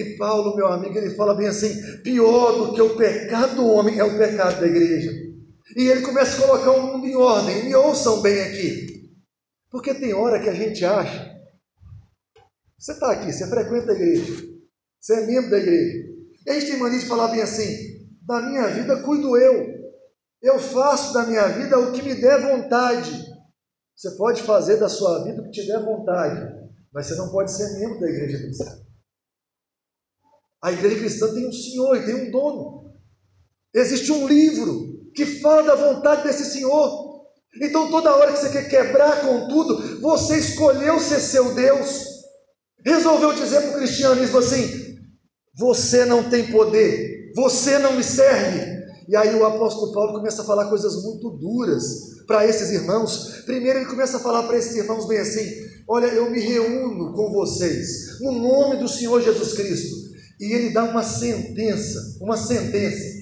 E 0.00 0.16
Paulo, 0.16 0.56
meu 0.56 0.68
amigo, 0.68 0.96
ele 0.96 1.14
fala 1.14 1.34
bem 1.34 1.48
assim: 1.48 2.02
pior 2.02 2.52
do 2.52 2.74
que 2.74 2.80
o 2.80 2.96
pecado 2.96 3.56
do 3.56 3.66
homem 3.66 3.98
é 3.98 4.04
o 4.04 4.16
pecado 4.16 4.60
da 4.60 4.66
igreja. 4.66 5.10
E 5.76 5.88
ele 5.88 6.02
começa 6.02 6.42
a 6.42 6.46
colocar 6.46 6.70
o 6.70 6.82
mundo 6.86 7.06
em 7.06 7.16
ordem. 7.16 7.64
Me 7.64 7.74
ouçam 7.74 8.22
bem 8.22 8.40
aqui. 8.42 9.10
Porque 9.70 9.94
tem 9.94 10.14
hora 10.14 10.40
que 10.40 10.48
a 10.48 10.54
gente 10.54 10.84
acha 10.84 11.38
você 12.78 12.92
está 12.92 13.10
aqui, 13.10 13.32
você 13.32 13.44
frequenta 13.48 13.90
a 13.90 13.94
igreja, 13.94 14.46
você 15.00 15.14
é 15.14 15.26
membro 15.26 15.50
da 15.50 15.58
igreja. 15.58 16.14
E 16.46 16.50
a 16.50 16.54
gente 16.54 16.70
tem 16.70 16.78
mania 16.78 17.00
de 17.00 17.06
falar 17.06 17.28
bem 17.28 17.42
assim: 17.42 17.66
da 18.22 18.40
minha 18.40 18.68
vida 18.68 19.02
cuido 19.02 19.36
eu. 19.36 19.78
Eu 20.40 20.60
faço 20.60 21.12
da 21.12 21.26
minha 21.26 21.48
vida 21.48 21.76
o 21.76 21.90
que 21.90 22.02
me 22.02 22.14
der 22.14 22.40
vontade. 22.40 23.10
Você 23.96 24.12
pode 24.12 24.42
fazer 24.42 24.76
da 24.76 24.88
sua 24.88 25.24
vida 25.24 25.42
o 25.42 25.44
que 25.46 25.50
te 25.50 25.66
der 25.66 25.84
vontade, 25.84 26.70
mas 26.92 27.06
você 27.06 27.16
não 27.16 27.30
pode 27.30 27.50
ser 27.50 27.80
membro 27.80 27.98
da 27.98 28.08
igreja 28.08 28.38
cristã. 28.38 28.87
A 30.62 30.72
igreja 30.72 30.98
cristã 30.98 31.32
tem 31.32 31.48
um 31.48 31.52
senhor 31.52 31.96
e 31.96 32.04
tem 32.04 32.14
um 32.14 32.30
dono. 32.30 32.92
Existe 33.74 34.10
um 34.10 34.26
livro 34.26 35.10
que 35.14 35.24
fala 35.40 35.62
da 35.62 35.74
vontade 35.74 36.24
desse 36.24 36.44
senhor. 36.44 37.22
Então, 37.62 37.90
toda 37.90 38.14
hora 38.14 38.32
que 38.32 38.38
você 38.38 38.50
quer 38.50 38.68
quebrar 38.68 39.20
com 39.20 39.48
tudo, 39.48 40.00
você 40.00 40.38
escolheu 40.38 41.00
ser 41.00 41.20
seu 41.20 41.54
Deus 41.54 42.18
resolveu 42.84 43.32
dizer 43.32 43.60
para 43.62 43.70
o 43.70 43.78
cristianismo 43.78 44.38
assim: 44.38 44.96
você 45.56 46.04
não 46.04 46.28
tem 46.28 46.50
poder, 46.50 47.32
você 47.34 47.78
não 47.78 47.94
me 47.94 48.04
serve. 48.04 48.78
E 49.08 49.16
aí 49.16 49.34
o 49.34 49.44
apóstolo 49.44 49.92
Paulo 49.92 50.12
começa 50.12 50.42
a 50.42 50.44
falar 50.44 50.68
coisas 50.68 51.02
muito 51.02 51.30
duras 51.30 51.84
para 52.26 52.46
esses 52.46 52.70
irmãos. 52.70 53.42
Primeiro 53.46 53.78
ele 53.78 53.88
começa 53.88 54.18
a 54.18 54.20
falar 54.20 54.42
para 54.44 54.58
esses 54.58 54.74
irmãos 54.76 55.06
bem 55.06 55.18
assim: 55.18 55.46
olha, 55.88 56.06
eu 56.06 56.30
me 56.30 56.40
reúno 56.40 57.14
com 57.14 57.32
vocês 57.32 58.20
no 58.20 58.32
nome 58.32 58.76
do 58.76 58.88
Senhor 58.88 59.20
Jesus 59.22 59.52
Cristo. 59.54 60.07
E 60.40 60.52
ele 60.52 60.70
dá 60.70 60.84
uma 60.84 61.02
sentença, 61.02 62.18
uma 62.20 62.36
sentença. 62.36 63.18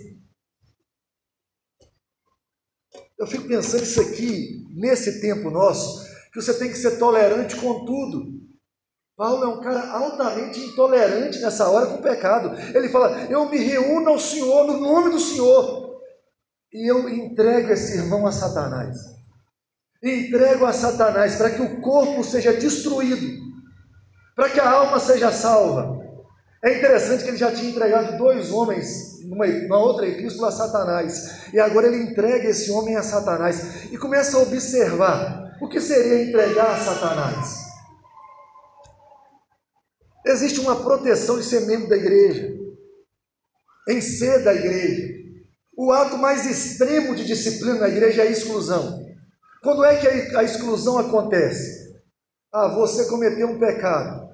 Eu 3.19 3.27
fico 3.27 3.49
pensando 3.49 3.83
isso 3.83 4.01
aqui, 4.01 4.67
nesse 4.75 5.21
tempo 5.21 5.51
nosso, 5.51 6.05
que 6.31 6.41
você 6.41 6.53
tem 6.53 6.69
que 6.69 6.77
ser 6.77 6.99
tolerante 6.99 7.57
com 7.57 7.85
tudo. 7.87 8.37
Paulo 9.17 9.45
é 9.45 9.49
um 9.49 9.61
cara 9.63 9.91
altamente 9.93 10.61
intolerante 10.61 11.39
nessa 11.39 11.71
hora 11.71 11.87
com 11.87 11.95
o 11.95 12.03
pecado. 12.03 12.55
Ele 12.77 12.91
fala: 12.91 13.23
Eu 13.31 13.49
me 13.49 13.57
reúno 13.57 14.11
ao 14.11 14.21
Senhor, 14.21 14.67
no 14.67 14.79
nome 14.79 15.11
do 15.11 15.19
Senhor. 15.19 16.03
e 16.71 16.91
eu 16.91 17.09
entrego 17.09 17.73
esse 17.73 17.97
irmão 17.97 18.27
a 18.27 18.33
Satanás. 18.33 18.99
Entrego 20.03 20.67
a 20.67 20.73
Satanás 20.75 21.37
para 21.37 21.51
que 21.51 21.63
o 21.63 21.81
corpo 21.81 22.23
seja 22.23 22.53
destruído, 22.53 23.43
para 24.35 24.51
que 24.51 24.61
a 24.61 24.71
alma 24.71 25.01
seja 25.01 25.33
salva. 25.33 26.06
É 26.65 26.79
interessante 26.79 27.23
que 27.23 27.31
ele 27.31 27.37
já 27.37 27.53
tinha 27.53 27.71
entregado 27.71 28.17
dois 28.17 28.51
homens 28.51 29.21
numa, 29.25 29.47
outra 29.79 30.09
epístola 30.09 30.49
a 30.49 30.53
Satanás, 30.53 31.53
e 31.53 31.61
agora 31.61 31.89
ele 31.89 32.03
entrega 32.03 32.49
esse 32.49 32.71
homem 32.71 32.97
a 32.97 33.03
Satanás 33.03 33.93
e 33.93 33.99
começa 33.99 34.37
a 34.37 34.43
observar 34.43 35.57
o 35.61 35.69
que 35.69 35.81
seria 35.81 36.23
entregar 36.23 36.71
a 36.71 36.79
Satanás. 36.79 37.67
Existe 40.25 40.61
uma 40.61 40.77
proteção 40.77 41.39
de 41.39 41.45
ser 41.45 41.61
membro 41.67 41.89
da 41.89 41.97
igreja, 41.97 42.53
em 43.89 44.01
ser 44.01 44.43
da 44.43 44.55
igreja. 44.55 45.15
O 45.77 45.93
ato 45.93 46.17
mais 46.17 46.47
extremo 46.47 47.15
de 47.15 47.25
disciplina 47.25 47.81
na 47.81 47.89
igreja 47.89 48.23
é 48.23 48.29
a 48.29 48.31
exclusão. 48.31 49.05
Quando 49.63 49.85
é 49.85 49.97
que 49.97 50.37
a 50.37 50.43
exclusão 50.43 50.99
acontece? 50.99 51.95
Ah, 52.53 52.69
você 52.69 53.05
cometeu 53.07 53.49
um 53.49 53.59
pecado. 53.59 54.26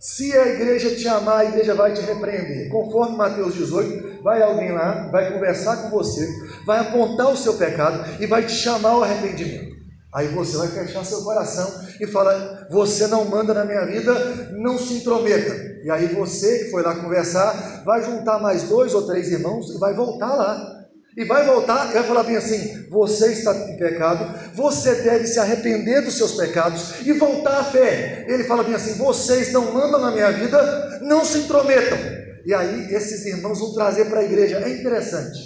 Se 0.00 0.34
a 0.34 0.46
igreja 0.46 0.96
te 0.96 1.06
amar, 1.06 1.40
a 1.40 1.44
igreja 1.44 1.74
vai 1.74 1.92
te 1.92 2.00
repreender. 2.00 2.70
Conforme 2.70 3.18
Mateus 3.18 3.52
18, 3.52 4.22
vai 4.22 4.40
alguém 4.40 4.72
lá, 4.72 5.10
vai 5.12 5.30
conversar 5.30 5.76
com 5.76 5.90
você, 5.90 6.26
vai 6.64 6.78
apontar 6.78 7.30
o 7.30 7.36
seu 7.36 7.52
pecado 7.52 8.02
e 8.18 8.26
vai 8.26 8.46
te 8.46 8.52
chamar 8.52 8.92
ao 8.92 9.02
arrependimento. 9.02 9.76
Aí 10.14 10.28
você 10.28 10.56
vai 10.56 10.68
fechar 10.68 11.04
seu 11.04 11.22
coração 11.22 11.70
e 12.00 12.06
falar: 12.06 12.66
Você 12.70 13.08
não 13.08 13.26
manda 13.26 13.52
na 13.52 13.66
minha 13.66 13.84
vida, 13.84 14.14
não 14.52 14.78
se 14.78 14.94
intrometa. 14.94 15.54
E 15.84 15.90
aí 15.90 16.06
você 16.06 16.60
que 16.60 16.70
foi 16.70 16.82
lá 16.82 16.94
conversar, 16.94 17.82
vai 17.84 18.02
juntar 18.02 18.40
mais 18.40 18.62
dois 18.62 18.94
ou 18.94 19.06
três 19.06 19.30
irmãos 19.30 19.68
e 19.74 19.78
vai 19.78 19.94
voltar 19.94 20.34
lá. 20.34 20.79
E 21.16 21.24
vai 21.24 21.44
voltar 21.44 21.90
e 21.90 21.94
vai 21.94 22.02
falar 22.04 22.22
bem 22.22 22.36
assim: 22.36 22.88
Você 22.88 23.32
está 23.32 23.54
em 23.54 23.76
pecado, 23.76 24.54
você 24.54 24.94
deve 24.96 25.26
se 25.26 25.38
arrepender 25.38 26.02
dos 26.02 26.16
seus 26.16 26.32
pecados 26.32 27.00
e 27.04 27.12
voltar 27.12 27.60
à 27.60 27.64
fé. 27.64 28.24
Ele 28.28 28.44
fala 28.44 28.62
bem 28.62 28.74
assim: 28.74 28.94
Vocês 28.94 29.52
não 29.52 29.72
mandam 29.72 30.00
na 30.00 30.10
minha 30.10 30.30
vida, 30.30 31.00
não 31.02 31.24
se 31.24 31.38
intrometam. 31.38 31.98
E 32.46 32.54
aí 32.54 32.94
esses 32.94 33.26
irmãos 33.26 33.58
vão 33.58 33.74
trazer 33.74 34.06
para 34.06 34.20
a 34.20 34.24
igreja. 34.24 34.58
É 34.58 34.68
interessante 34.70 35.38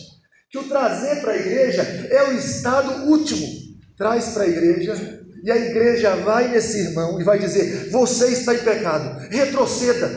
que 0.51 0.59
o 0.59 0.69
trazer 0.69 1.21
para 1.21 1.33
a 1.33 1.37
igreja 1.37 1.83
é 2.11 2.23
o 2.25 2.33
estado 2.33 3.11
último 3.11 3.65
traz 3.97 4.29
para 4.29 4.45
a 4.45 4.49
igreja, 4.49 5.21
e 5.43 5.51
a 5.51 5.57
igreja 5.57 6.17
vai 6.17 6.49
nesse 6.49 6.79
irmão 6.79 7.21
e 7.21 7.25
vai 7.25 7.39
dizer: 7.39 7.91
Você 7.91 8.29
está 8.29 8.55
em 8.55 8.59
pecado, 8.59 9.29
retroceda. 9.31 10.11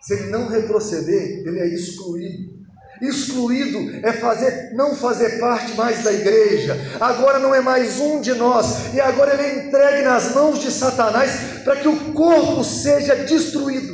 Se 0.00 0.14
ele 0.14 0.30
não 0.30 0.48
retroceder, 0.48 1.46
ele 1.46 1.60
é 1.60 1.66
excluído. 1.68 2.51
Excluído 3.02 4.06
é 4.06 4.12
fazer, 4.12 4.72
não 4.74 4.94
fazer 4.94 5.40
parte 5.40 5.74
mais 5.74 6.04
da 6.04 6.12
igreja. 6.12 6.76
Agora 7.00 7.40
não 7.40 7.52
é 7.52 7.60
mais 7.60 7.98
um 7.98 8.20
de 8.20 8.32
nós, 8.32 8.94
e 8.94 9.00
agora 9.00 9.34
ele 9.34 9.42
é 9.42 9.66
entregue 9.66 10.02
nas 10.02 10.32
mãos 10.32 10.60
de 10.60 10.70
Satanás 10.70 11.64
para 11.64 11.80
que 11.80 11.88
o 11.88 12.12
corpo 12.12 12.62
seja 12.62 13.16
destruído. 13.16 13.92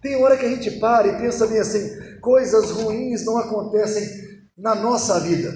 Tem 0.00 0.16
hora 0.16 0.38
que 0.38 0.46
a 0.46 0.48
gente 0.48 0.70
para 0.78 1.06
e 1.06 1.18
pensa 1.18 1.46
bem 1.46 1.58
assim: 1.58 1.90
coisas 2.22 2.70
ruins 2.70 3.26
não 3.26 3.36
acontecem 3.36 4.08
na 4.56 4.74
nossa 4.74 5.20
vida 5.20 5.52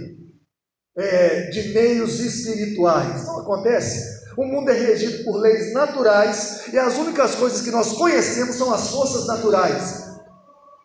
é, 0.98 1.48
de 1.48 1.72
meios 1.72 2.20
espirituais. 2.20 3.24
Não 3.24 3.40
acontece. 3.40 4.20
O 4.36 4.44
mundo 4.44 4.68
é 4.68 4.74
regido 4.74 5.24
por 5.24 5.38
leis 5.38 5.72
naturais 5.72 6.64
e 6.70 6.78
as 6.78 6.98
únicas 6.98 7.34
coisas 7.34 7.62
que 7.62 7.70
nós 7.70 7.92
conhecemos 7.92 8.56
são 8.56 8.74
as 8.74 8.88
forças 8.88 9.26
naturais. 9.26 10.09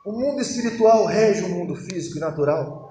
O 0.06 0.12
mundo 0.12 0.40
espiritual 0.40 1.06
rege 1.06 1.44
o 1.44 1.50
mundo 1.50 1.76
físico 1.76 2.18
e 2.18 2.22
natural. 2.22 2.86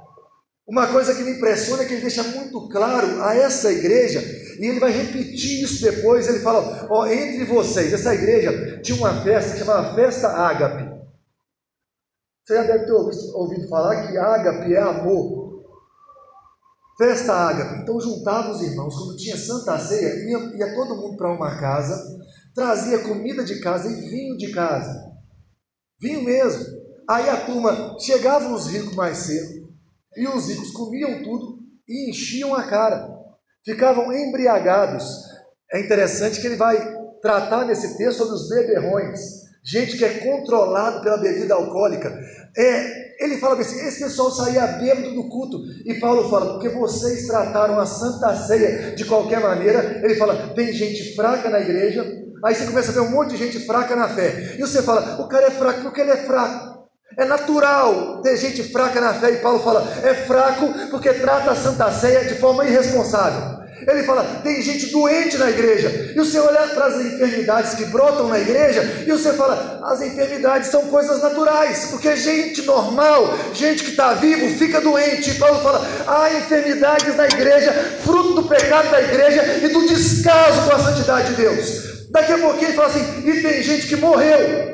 Uma 0.66 0.88
coisa 0.88 1.14
que 1.14 1.22
me 1.22 1.36
impressiona 1.36 1.82
é 1.82 1.86
que 1.86 1.92
ele 1.92 2.00
deixa 2.00 2.24
muito 2.24 2.68
claro 2.68 3.22
a 3.22 3.36
essa 3.36 3.70
igreja, 3.70 4.20
e 4.58 4.66
ele 4.66 4.80
vai 4.80 4.90
repetir 4.90 5.62
isso 5.62 5.80
depois. 5.80 6.26
Ele 6.26 6.40
fala: 6.40 6.88
ó, 6.90 7.06
entre 7.06 7.44
vocês, 7.44 7.92
essa 7.92 8.14
igreja 8.14 8.80
tinha 8.82 8.98
uma 8.98 9.22
festa 9.22 9.52
que 9.52 9.58
chamava 9.58 9.94
Festa 9.94 10.28
Ágape. 10.28 10.92
Você 12.44 12.54
já 12.56 12.62
deve 12.64 12.84
ter 12.84 12.92
ouvido, 12.92 13.36
ouvido 13.36 13.68
falar 13.68 14.06
que 14.06 14.18
ágape 14.18 14.74
é 14.74 14.80
amor. 14.80 15.64
Festa 16.98 17.32
ágape. 17.32 17.82
Então 17.82 18.00
juntava 18.00 18.50
os 18.50 18.60
irmãos, 18.60 18.94
quando 18.94 19.16
tinha 19.16 19.36
santa 19.36 19.78
ceia, 19.78 20.14
ia, 20.28 20.56
ia 20.56 20.74
todo 20.74 20.96
mundo 20.96 21.16
para 21.16 21.32
uma 21.32 21.58
casa, 21.58 21.96
trazia 22.54 22.98
comida 22.98 23.44
de 23.44 23.60
casa 23.60 23.90
e 23.90 24.10
vinho 24.10 24.36
de 24.36 24.52
casa. 24.52 25.10
Vinho 26.00 26.22
mesmo. 26.22 26.83
Aí 27.08 27.28
a 27.28 27.36
turma, 27.44 27.96
chegavam 28.00 28.54
os 28.54 28.66
ricos 28.68 28.94
mais 28.94 29.18
cedo, 29.18 29.68
e 30.16 30.26
os 30.26 30.48
ricos 30.48 30.70
comiam 30.70 31.22
tudo 31.22 31.58
e 31.88 32.10
enchiam 32.10 32.54
a 32.54 32.62
cara. 32.64 33.08
Ficavam 33.64 34.12
embriagados. 34.12 35.04
É 35.72 35.80
interessante 35.80 36.40
que 36.40 36.46
ele 36.46 36.56
vai 36.56 36.76
tratar 37.20 37.64
nesse 37.64 37.96
texto 37.96 38.18
sobre 38.18 38.34
os 38.34 38.48
beberrões, 38.48 39.20
gente 39.64 39.96
que 39.96 40.04
é 40.04 40.18
controlado 40.18 41.02
pela 41.02 41.16
bebida 41.16 41.54
alcoólica. 41.54 42.14
É, 42.56 43.24
ele 43.24 43.38
fala 43.38 43.60
assim: 43.60 43.80
esse 43.86 44.02
pessoal 44.02 44.30
saía 44.30 44.66
bêbado 44.66 45.14
do 45.14 45.28
culto. 45.28 45.58
E 45.84 45.94
Paulo 45.94 46.28
fala: 46.30 46.52
porque 46.52 46.68
vocês 46.68 47.26
trataram 47.26 47.78
a 47.78 47.86
santa 47.86 48.34
ceia 48.36 48.94
de 48.94 49.04
qualquer 49.04 49.40
maneira. 49.40 50.00
Ele 50.04 50.14
fala: 50.14 50.54
tem 50.54 50.72
gente 50.72 51.14
fraca 51.14 51.50
na 51.50 51.60
igreja. 51.60 52.04
Aí 52.44 52.54
você 52.54 52.66
começa 52.66 52.90
a 52.90 52.94
ver 52.94 53.00
um 53.00 53.10
monte 53.10 53.30
de 53.30 53.36
gente 53.38 53.66
fraca 53.66 53.96
na 53.96 54.08
fé. 54.08 54.56
E 54.58 54.60
você 54.60 54.82
fala: 54.82 55.20
o 55.22 55.28
cara 55.28 55.46
é 55.46 55.50
fraco 55.50 55.82
porque 55.82 56.00
ele 56.00 56.10
é 56.10 56.18
fraco. 56.18 56.73
É 57.16 57.24
natural 57.24 58.20
ter 58.22 58.36
gente 58.36 58.62
fraca 58.72 59.00
na 59.00 59.14
fé. 59.14 59.32
E 59.32 59.36
Paulo 59.36 59.60
fala: 59.60 59.86
é 60.02 60.14
fraco 60.14 60.72
porque 60.90 61.12
trata 61.14 61.52
a 61.52 61.56
santa 61.56 61.90
ceia 61.92 62.24
de 62.24 62.34
forma 62.36 62.66
irresponsável. 62.66 63.64
Ele 63.86 64.02
fala: 64.04 64.24
tem 64.42 64.62
gente 64.62 64.86
doente 64.86 65.36
na 65.36 65.50
igreja. 65.50 66.12
E 66.14 66.14
você 66.14 66.38
olha 66.38 66.68
para 66.68 66.86
as 66.86 67.00
enfermidades 67.00 67.74
que 67.74 67.84
brotam 67.86 68.28
na 68.28 68.38
igreja 68.38 69.04
e 69.06 69.10
você 69.10 69.32
fala: 69.34 69.80
as 69.84 70.00
enfermidades 70.00 70.70
são 70.70 70.82
coisas 70.86 71.22
naturais, 71.22 71.88
porque 71.90 72.16
gente 72.16 72.62
normal, 72.62 73.34
gente 73.52 73.84
que 73.84 73.90
está 73.90 74.14
vivo, 74.14 74.58
fica 74.58 74.80
doente. 74.80 75.30
E 75.30 75.34
Paulo 75.34 75.60
fala: 75.60 75.86
há 76.06 76.32
enfermidades 76.34 77.16
na 77.16 77.26
igreja, 77.26 77.72
fruto 78.02 78.34
do 78.34 78.48
pecado 78.48 78.90
da 78.90 79.02
igreja 79.02 79.60
e 79.62 79.68
do 79.68 79.86
descaso 79.86 80.62
com 80.68 80.74
a 80.74 80.78
santidade 80.78 81.30
de 81.30 81.42
Deus. 81.42 81.94
Daqui 82.10 82.32
a 82.32 82.38
pouquinho 82.38 82.68
ele 82.68 82.76
fala 82.76 82.88
assim: 82.88 83.28
e 83.28 83.42
tem 83.42 83.62
gente 83.62 83.86
que 83.86 83.96
morreu. 83.96 84.73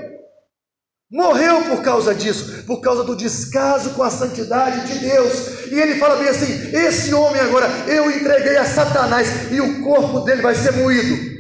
Morreu 1.11 1.65
por 1.65 1.83
causa 1.83 2.15
disso, 2.15 2.65
por 2.67 2.81
causa 2.81 3.03
do 3.03 3.17
descaso 3.17 3.95
com 3.95 4.03
a 4.03 4.11
santidade 4.11 4.87
de 4.87 5.01
Deus. 5.01 5.67
E 5.67 5.75
ele 5.75 5.99
fala 5.99 6.17
bem 6.17 6.29
assim: 6.29 6.53
esse 6.73 7.13
homem 7.13 7.41
agora 7.41 7.67
eu 7.89 8.09
entreguei 8.11 8.57
a 8.57 8.65
Satanás 8.65 9.51
e 9.51 9.61
o 9.61 9.83
corpo 9.83 10.21
dele 10.21 10.41
vai 10.41 10.55
ser 10.55 10.73
moído. 10.73 11.31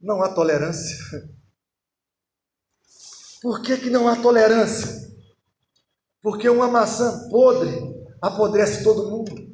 Não 0.00 0.22
há 0.22 0.30
tolerância. 0.30 0.96
Por 3.42 3.60
que, 3.60 3.76
que 3.76 3.90
não 3.90 4.08
há 4.08 4.16
tolerância? 4.16 5.06
Porque 6.22 6.48
uma 6.48 6.68
maçã 6.68 7.28
podre 7.28 7.70
apodrece 8.22 8.82
todo 8.82 9.10
mundo. 9.10 9.47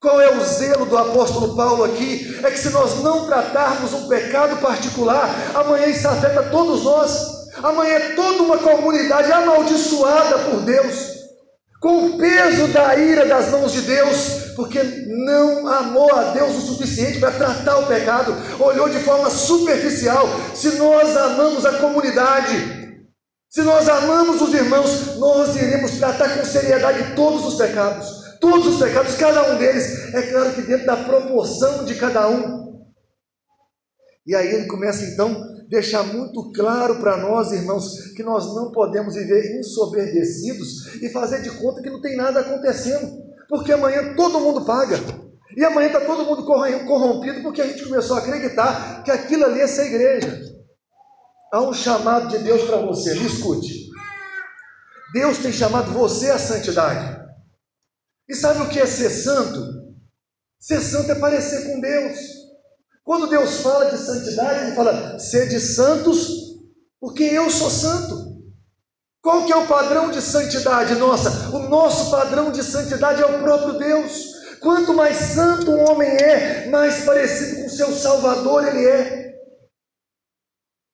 Qual 0.00 0.20
é 0.20 0.30
o 0.30 0.44
zelo 0.44 0.86
do 0.86 0.96
apóstolo 0.96 1.56
Paulo 1.56 1.82
aqui? 1.82 2.38
É 2.44 2.50
que 2.52 2.58
se 2.58 2.70
nós 2.70 3.02
não 3.02 3.26
tratarmos 3.26 3.92
um 3.92 4.06
pecado 4.06 4.56
particular, 4.58 5.28
amanhã 5.54 5.86
isso 5.86 6.06
afeta 6.06 6.44
todos 6.50 6.84
nós. 6.84 7.48
Amanhã 7.60 7.94
é 7.94 8.14
toda 8.14 8.44
uma 8.44 8.58
comunidade 8.58 9.32
amaldiçoada 9.32 10.38
por 10.38 10.60
Deus, 10.60 11.16
com 11.80 12.06
o 12.06 12.16
peso 12.18 12.68
da 12.68 12.94
ira 12.94 13.26
das 13.26 13.48
mãos 13.48 13.72
de 13.72 13.80
Deus, 13.80 14.52
porque 14.54 14.80
não 15.26 15.66
amou 15.66 16.14
a 16.14 16.30
Deus 16.30 16.54
o 16.54 16.60
suficiente 16.60 17.18
para 17.18 17.32
tratar 17.32 17.78
o 17.78 17.86
pecado, 17.86 18.36
olhou 18.60 18.88
de 18.88 19.00
forma 19.00 19.28
superficial. 19.28 20.28
Se 20.54 20.76
nós 20.76 21.16
amamos 21.16 21.66
a 21.66 21.72
comunidade, 21.78 23.00
se 23.50 23.62
nós 23.62 23.88
amamos 23.88 24.40
os 24.40 24.54
irmãos, 24.54 25.16
nós 25.16 25.56
iremos 25.56 25.90
tratar 25.98 26.38
com 26.38 26.44
seriedade 26.44 27.16
todos 27.16 27.44
os 27.44 27.54
pecados 27.54 28.27
todos 28.40 28.66
os 28.66 28.80
pecados, 28.80 29.14
cada 29.16 29.52
um 29.52 29.58
deles, 29.58 30.14
é 30.14 30.22
claro 30.30 30.54
que 30.54 30.62
dentro 30.62 30.86
da 30.86 30.96
proporção 30.96 31.84
de 31.84 31.94
cada 31.94 32.28
um. 32.28 32.68
E 34.26 34.34
aí 34.34 34.48
ele 34.48 34.66
começa 34.66 35.04
então 35.04 35.30
a 35.30 35.68
deixar 35.70 36.02
muito 36.02 36.52
claro 36.52 36.96
para 36.96 37.16
nós, 37.16 37.52
irmãos, 37.52 38.12
que 38.14 38.22
nós 38.22 38.54
não 38.54 38.72
podemos 38.72 39.14
viver 39.14 39.58
ensoberbecidos 39.58 41.02
e 41.02 41.08
fazer 41.10 41.42
de 41.42 41.50
conta 41.50 41.82
que 41.82 41.90
não 41.90 42.00
tem 42.00 42.16
nada 42.16 42.40
acontecendo, 42.40 43.22
porque 43.48 43.72
amanhã 43.72 44.14
todo 44.14 44.40
mundo 44.40 44.64
paga. 44.64 44.98
E 45.56 45.64
amanhã 45.64 45.86
está 45.86 46.00
todo 46.00 46.24
mundo 46.24 46.44
corrompido 46.44 47.42
porque 47.42 47.62
a 47.62 47.66
gente 47.66 47.84
começou 47.84 48.16
a 48.16 48.20
acreditar 48.20 49.02
que 49.02 49.10
aquilo 49.10 49.44
ali 49.44 49.60
é 49.60 49.66
ser 49.66 49.86
igreja. 49.86 50.40
Há 51.52 51.62
um 51.62 51.72
chamado 51.72 52.28
de 52.28 52.38
Deus 52.38 52.62
para 52.64 52.76
você, 52.76 53.14
me 53.14 53.26
escute. 53.26 53.88
Deus 55.12 55.38
tem 55.38 55.50
chamado 55.50 55.90
você 55.90 56.30
à 56.30 56.38
santidade. 56.38 57.17
E 58.28 58.34
sabe 58.34 58.62
o 58.62 58.68
que 58.68 58.78
é 58.78 58.86
ser 58.86 59.10
santo? 59.10 59.60
Ser 60.60 60.80
santo 60.80 61.12
é 61.12 61.14
parecer 61.14 61.66
com 61.66 61.80
Deus. 61.80 62.18
Quando 63.04 63.28
Deus 63.28 63.60
fala 63.60 63.90
de 63.90 63.96
santidade, 63.96 64.66
Ele 64.66 64.76
fala: 64.76 65.18
sede 65.18 65.58
santos, 65.58 66.28
porque 67.00 67.22
eu 67.22 67.48
sou 67.50 67.70
santo. 67.70 68.28
Qual 69.22 69.44
que 69.44 69.52
é 69.52 69.56
o 69.56 69.66
padrão 69.66 70.10
de 70.10 70.20
santidade 70.20 70.94
nossa? 70.94 71.50
O 71.50 71.68
nosso 71.68 72.10
padrão 72.10 72.52
de 72.52 72.62
santidade 72.62 73.22
é 73.22 73.26
o 73.26 73.40
próprio 73.40 73.78
Deus. 73.78 74.28
Quanto 74.60 74.92
mais 74.92 75.16
santo 75.16 75.70
um 75.70 75.88
homem 75.88 76.08
é, 76.08 76.68
mais 76.68 77.04
parecido 77.04 77.62
com 77.62 77.68
seu 77.68 77.92
Salvador 77.92 78.66
ele 78.66 78.86
é. 78.86 79.34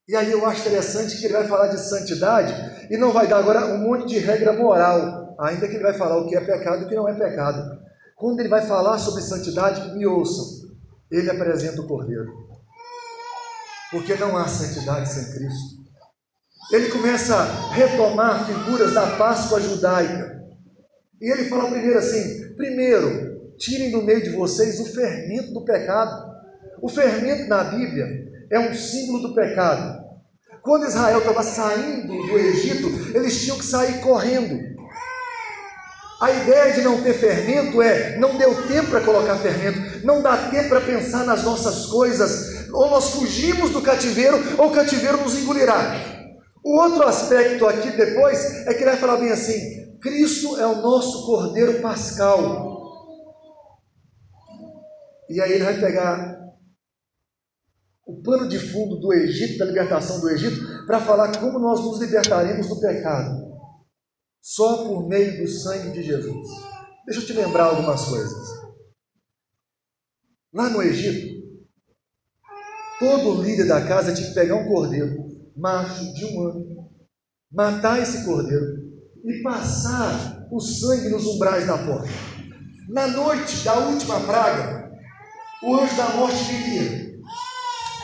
E 0.07 0.15
aí 0.15 0.31
eu 0.31 0.45
acho 0.45 0.61
interessante 0.61 1.17
que 1.17 1.25
ele 1.25 1.33
vai 1.33 1.49
falar 1.49 1.69
de 1.69 1.81
santidade 1.81 2.53
e 2.91 2.97
não 2.97 3.11
vai 3.11 3.27
dar 3.27 3.39
agora 3.39 3.67
um 3.67 3.79
monte 3.79 4.07
de 4.09 4.19
regra 4.19 4.53
moral, 4.53 5.24
ainda 5.41 5.69
que 5.69 5.75
ele 5.75 5.83
vai 5.83 5.95
falar 5.95 6.19
o 6.19 6.29
que 6.29 6.37
é 6.37 6.41
pecado 6.41 6.83
e 6.83 6.85
o 6.85 6.89
que 6.89 6.95
não 6.95 7.09
é 7.09 7.15
pecado. 7.15 7.79
Quando 8.17 8.41
ele 8.41 8.49
vai 8.49 8.67
falar 8.67 8.99
sobre 8.99 9.23
santidade, 9.23 9.95
me 9.95 10.07
ouçam, 10.07 10.69
ele 11.11 11.31
apresenta 11.31 11.81
o 11.81 11.87
Cordeiro. 11.87 12.33
Porque 13.91 14.15
não 14.15 14.37
há 14.37 14.49
santidade 14.49 15.09
sem 15.09 15.33
Cristo. 15.33 15.85
Ele 16.73 16.89
começa 16.89 17.37
a 17.37 17.73
retomar 17.75 18.47
figuras 18.47 18.95
da 18.95 19.17
Páscoa 19.17 19.61
judaica. 19.61 20.43
E 21.21 21.31
ele 21.31 21.45
fala 21.45 21.71
primeiro 21.71 21.99
assim: 21.99 22.55
primeiro, 22.55 23.53
tirem 23.59 23.91
do 23.91 24.03
meio 24.03 24.23
de 24.23 24.31
vocês 24.31 24.81
o 24.81 24.93
fermento 24.93 25.53
do 25.53 25.65
pecado. 25.65 26.35
O 26.81 26.89
fermento 26.89 27.49
na 27.49 27.65
Bíblia 27.65 28.07
é 28.51 28.59
um 28.59 28.75
símbolo 28.75 29.29
do 29.29 29.35
pecado. 29.35 30.05
Quando 30.63 30.87
Israel 30.87 31.19
estava 31.19 31.43
saindo 31.43 32.09
do 32.09 32.39
Egito, 32.39 32.89
eles 33.15 33.43
tinham 33.43 33.59
que 33.59 33.65
sair 33.67 34.01
correndo. 34.01 34.74
A 36.21 36.31
ideia 36.31 36.73
de 36.73 36.83
não 36.83 37.03
ter 37.03 37.15
fermento 37.15 37.83
é 37.83 38.17
não 38.19 38.37
deu 38.37 38.67
tempo 38.67 38.91
para 38.91 39.01
colocar 39.01 39.37
fermento, 39.37 40.07
não 40.07 40.23
dá 40.23 40.49
tempo 40.49 40.69
para 40.69 40.81
pensar 40.81 41.25
nas 41.25 41.43
nossas 41.43 41.87
coisas, 41.87 42.69
ou 42.73 42.89
nós 42.91 43.11
fugimos 43.11 43.71
do 43.71 43.83
cativeiro, 43.83 44.37
ou 44.59 44.69
o 44.69 44.73
cativeiro 44.73 45.19
nos 45.19 45.35
engolirá. 45.35 46.15
O 46.65 46.81
outro 46.81 47.03
aspecto 47.03 47.67
aqui 47.67 47.91
depois 47.91 48.67
é 48.67 48.73
que 48.73 48.83
ele 48.83 48.91
vai 48.91 48.97
falar 48.97 49.17
bem 49.17 49.31
assim: 49.31 49.99
Cristo 50.01 50.59
é 50.59 50.67
o 50.67 50.81
nosso 50.81 51.27
Cordeiro 51.27 51.81
Pascal. 51.83 52.73
E 55.29 55.41
aí 55.41 55.53
ele 55.53 55.65
vai 55.65 55.81
pegar 55.81 56.39
o 58.07 58.23
pano 58.23 58.49
de 58.49 58.59
fundo 58.59 58.97
do 58.97 59.13
Egito, 59.13 59.59
da 59.59 59.65
libertação 59.65 60.21
do 60.21 60.31
Egito, 60.31 60.87
para 60.87 61.01
falar 61.01 61.39
como 61.39 61.59
nós 61.59 61.81
nos 61.81 62.01
libertaremos 62.01 62.69
do 62.69 62.81
pecado. 62.81 63.54
Só 64.45 64.85
por 64.85 65.09
meio 65.09 65.43
do 65.43 65.49
sangue 65.49 65.91
de 65.91 66.03
Jesus. 66.03 66.47
Deixa 67.07 67.23
eu 67.23 67.27
te 67.27 67.33
lembrar 67.33 67.65
algumas 67.65 68.05
coisas. 68.05 68.47
Lá 70.53 70.69
no 70.69 70.83
Egito, 70.83 71.43
todo 73.01 73.43
líder 73.43 73.67
da 73.67 73.81
casa 73.87 74.13
tinha 74.13 74.29
que 74.29 74.35
pegar 74.35 74.57
um 74.57 74.69
cordeiro 74.69 75.17
macho 75.57 76.13
de 76.13 76.27
um 76.27 76.47
ano, 76.47 76.91
matar 77.51 78.03
esse 78.03 78.23
cordeiro 78.27 78.93
e 79.25 79.43
passar 79.43 80.47
o 80.53 80.61
sangue 80.61 81.09
nos 81.09 81.25
umbrais 81.25 81.67
da 81.67 81.79
porta. 81.79 82.11
Na 82.91 83.07
noite 83.07 83.65
da 83.65 83.79
última 83.79 84.21
praga, 84.21 84.93
o 85.63 85.75
anjo 85.75 85.97
da 85.97 86.09
morte 86.17 86.45
viria. 86.45 87.19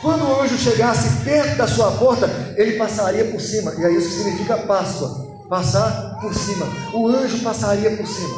Quando 0.01 0.23
o 0.23 0.41
anjo 0.41 0.57
chegasse 0.57 1.23
perto 1.23 1.55
da 1.55 1.67
sua 1.67 1.95
porta, 1.99 2.25
ele 2.57 2.79
passaria 2.79 3.29
por 3.29 3.39
cima, 3.39 3.75
e 3.75 3.85
aí 3.85 3.95
isso 3.95 4.09
significa 4.09 4.57
Páscoa 4.65 5.30
passar 5.51 6.17
por 6.21 6.33
cima. 6.33 6.65
O 6.93 7.09
anjo 7.09 7.43
passaria 7.43 7.97
por 7.97 8.07
cima. 8.07 8.37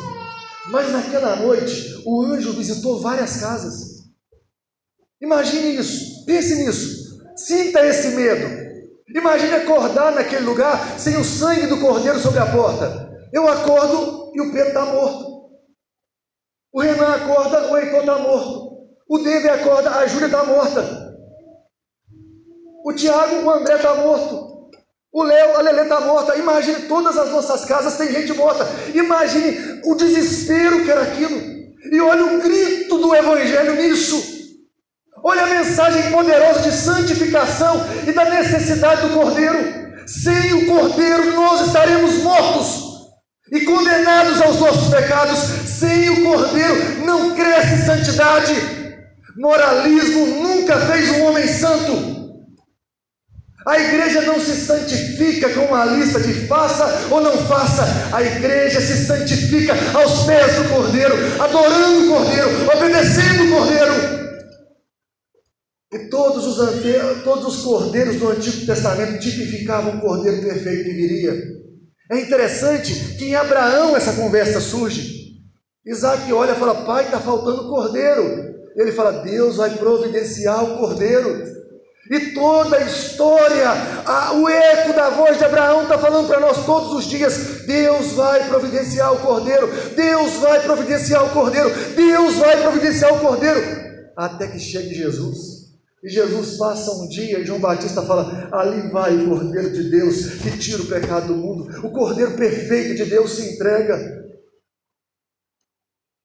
Mas 0.72 0.92
naquela 0.92 1.36
noite, 1.36 2.02
o 2.08 2.24
anjo 2.24 2.54
visitou 2.54 3.00
várias 3.00 3.38
casas. 3.38 4.02
Imagine 5.22 5.76
isso, 5.76 6.26
pense 6.26 6.56
nisso, 6.56 7.22
sinta 7.38 7.86
esse 7.86 8.16
medo. 8.16 8.64
Imagine 9.16 9.54
acordar 9.54 10.16
naquele 10.16 10.44
lugar 10.44 11.00
sem 11.00 11.16
o 11.16 11.24
sangue 11.24 11.68
do 11.68 11.80
cordeiro 11.80 12.20
sobre 12.20 12.40
a 12.40 12.52
porta. 12.52 13.12
Eu 13.32 13.48
acordo 13.48 14.32
e 14.34 14.42
o 14.42 14.52
Pedro 14.52 14.70
está 14.70 14.86
morto. 14.86 15.52
O 16.74 16.82
Renan 16.82 17.14
acorda, 17.14 17.72
o 17.72 17.78
Heitor 17.78 18.00
está 18.00 18.18
morto. 18.18 18.88
O 19.08 19.20
David 19.20 19.50
acorda, 19.50 19.92
a 19.92 20.08
Júlia 20.08 20.26
está 20.26 20.44
morta. 20.44 21.14
O 22.84 22.92
Tiago, 22.92 23.46
o 23.46 23.52
André 23.52 23.76
está 23.76 23.94
morto. 23.94 24.53
O 25.14 25.22
Léo, 25.22 25.58
a 25.58 25.62
Lelê 25.62 25.84
está 25.84 26.02
morta. 26.02 26.36
Imagine 26.36 26.88
todas 26.88 27.16
as 27.16 27.30
nossas 27.30 27.66
casas 27.66 27.98
tem 27.98 28.12
gente 28.12 28.34
morta. 28.34 28.68
Imagine 28.96 29.82
o 29.86 29.94
desespero 29.94 30.84
que 30.84 30.90
era 30.90 31.04
aquilo. 31.04 31.40
E 31.92 32.02
olha 32.02 32.26
o 32.26 32.42
grito 32.42 32.98
do 32.98 33.16
Evangelho 33.16 33.76
nisso. 33.76 34.34
Olha 35.24 35.44
a 35.44 35.48
mensagem 35.48 36.12
poderosa 36.12 36.62
de 36.62 36.72
santificação 36.72 37.76
e 38.08 38.12
da 38.12 38.26
necessidade 38.26 39.08
do 39.08 39.14
Cordeiro. 39.14 39.84
Sem 40.08 40.54
o 40.54 40.66
Cordeiro 40.66 41.36
nós 41.36 41.68
estaremos 41.68 42.16
mortos 42.24 42.94
e 43.52 43.62
condenados 43.62 44.42
aos 44.42 44.60
nossos 44.60 44.90
pecados. 44.90 45.38
Sem 45.38 46.10
o 46.10 46.24
Cordeiro 46.24 47.06
não 47.06 47.36
cresce 47.36 47.86
santidade. 47.86 48.56
Moralismo 49.38 50.26
nunca 50.42 50.80
fez 50.88 51.12
um 51.12 51.26
homem 51.26 51.48
santo. 51.48 52.23
A 53.66 53.80
igreja 53.80 54.22
não 54.22 54.40
se 54.40 54.56
santifica 54.56 55.50
com 55.50 55.62
uma 55.62 55.86
lista 55.86 56.20
de 56.20 56.34
faça 56.48 57.08
ou 57.10 57.22
não 57.22 57.38
faça. 57.48 57.84
A 58.14 58.22
igreja 58.22 58.82
se 58.82 59.06
santifica 59.06 59.74
aos 59.94 60.26
pés 60.26 60.56
do 60.56 60.70
Cordeiro, 60.70 61.16
adorando 61.42 62.06
o 62.06 62.14
Cordeiro, 62.14 62.50
obedecendo 62.76 63.44
o 63.46 63.58
Cordeiro. 63.58 64.24
E 65.94 66.10
todos 66.10 66.46
os, 66.46 67.24
todos 67.24 67.56
os 67.56 67.64
cordeiros 67.64 68.16
do 68.16 68.30
Antigo 68.30 68.66
Testamento 68.66 69.20
tipificavam 69.20 69.98
o 69.98 70.02
cordeiro 70.02 70.42
perfeito 70.42 70.86
que 70.86 70.92
viria. 70.92 71.34
É 72.12 72.20
interessante 72.20 73.16
que 73.16 73.26
em 73.26 73.36
Abraão 73.36 73.96
essa 73.96 74.14
conversa 74.14 74.60
surge. 74.60 75.24
Isaac 75.86 76.34
olha 76.34 76.54
e 76.54 76.56
fala: 76.56 76.84
Pai, 76.84 77.06
está 77.06 77.20
faltando 77.20 77.70
cordeiro. 77.70 78.54
Ele 78.76 78.92
fala: 78.92 79.24
Deus 79.24 79.58
vai 79.58 79.70
providenciar 79.78 80.64
o 80.64 80.78
cordeiro. 80.80 81.63
E 82.10 82.34
toda 82.34 82.78
a 82.78 82.82
história, 82.82 83.70
a, 84.06 84.34
o 84.34 84.50
eco 84.50 84.94
da 84.94 85.10
voz 85.10 85.38
de 85.38 85.46
Abraão 85.46 85.84
está 85.84 85.98
falando 85.98 86.28
para 86.28 86.40
nós 86.40 86.66
todos 86.66 86.92
os 86.94 87.06
dias: 87.06 87.66
Deus 87.66 88.12
vai 88.14 88.46
providenciar 88.50 89.14
o 89.14 89.20
cordeiro, 89.20 89.68
Deus 89.96 90.34
vai 90.34 90.62
providenciar 90.62 91.26
o 91.26 91.30
cordeiro, 91.30 91.70
Deus 91.96 92.36
vai 92.36 92.62
providenciar 92.62 93.14
o 93.14 93.20
cordeiro, 93.20 93.62
até 94.18 94.48
que 94.48 94.60
chegue 94.60 94.94
Jesus. 94.94 95.64
E 96.04 96.10
Jesus 96.10 96.58
passa 96.58 96.92
um 96.92 97.08
dia 97.08 97.40
e 97.40 97.46
João 97.46 97.62
Batista 97.62 98.02
fala: 98.02 98.50
Ali 98.52 98.90
vai 98.92 99.16
o 99.16 99.30
Cordeiro 99.30 99.72
de 99.72 99.90
Deus 99.90 100.26
que 100.42 100.58
tira 100.58 100.84
o 100.84 100.88
pecado 100.88 101.28
do 101.28 101.38
mundo. 101.38 101.88
O 101.88 101.92
Cordeiro 101.92 102.36
perfeito 102.36 102.96
de 102.96 103.06
Deus 103.06 103.32
se 103.32 103.54
entrega. 103.54 104.22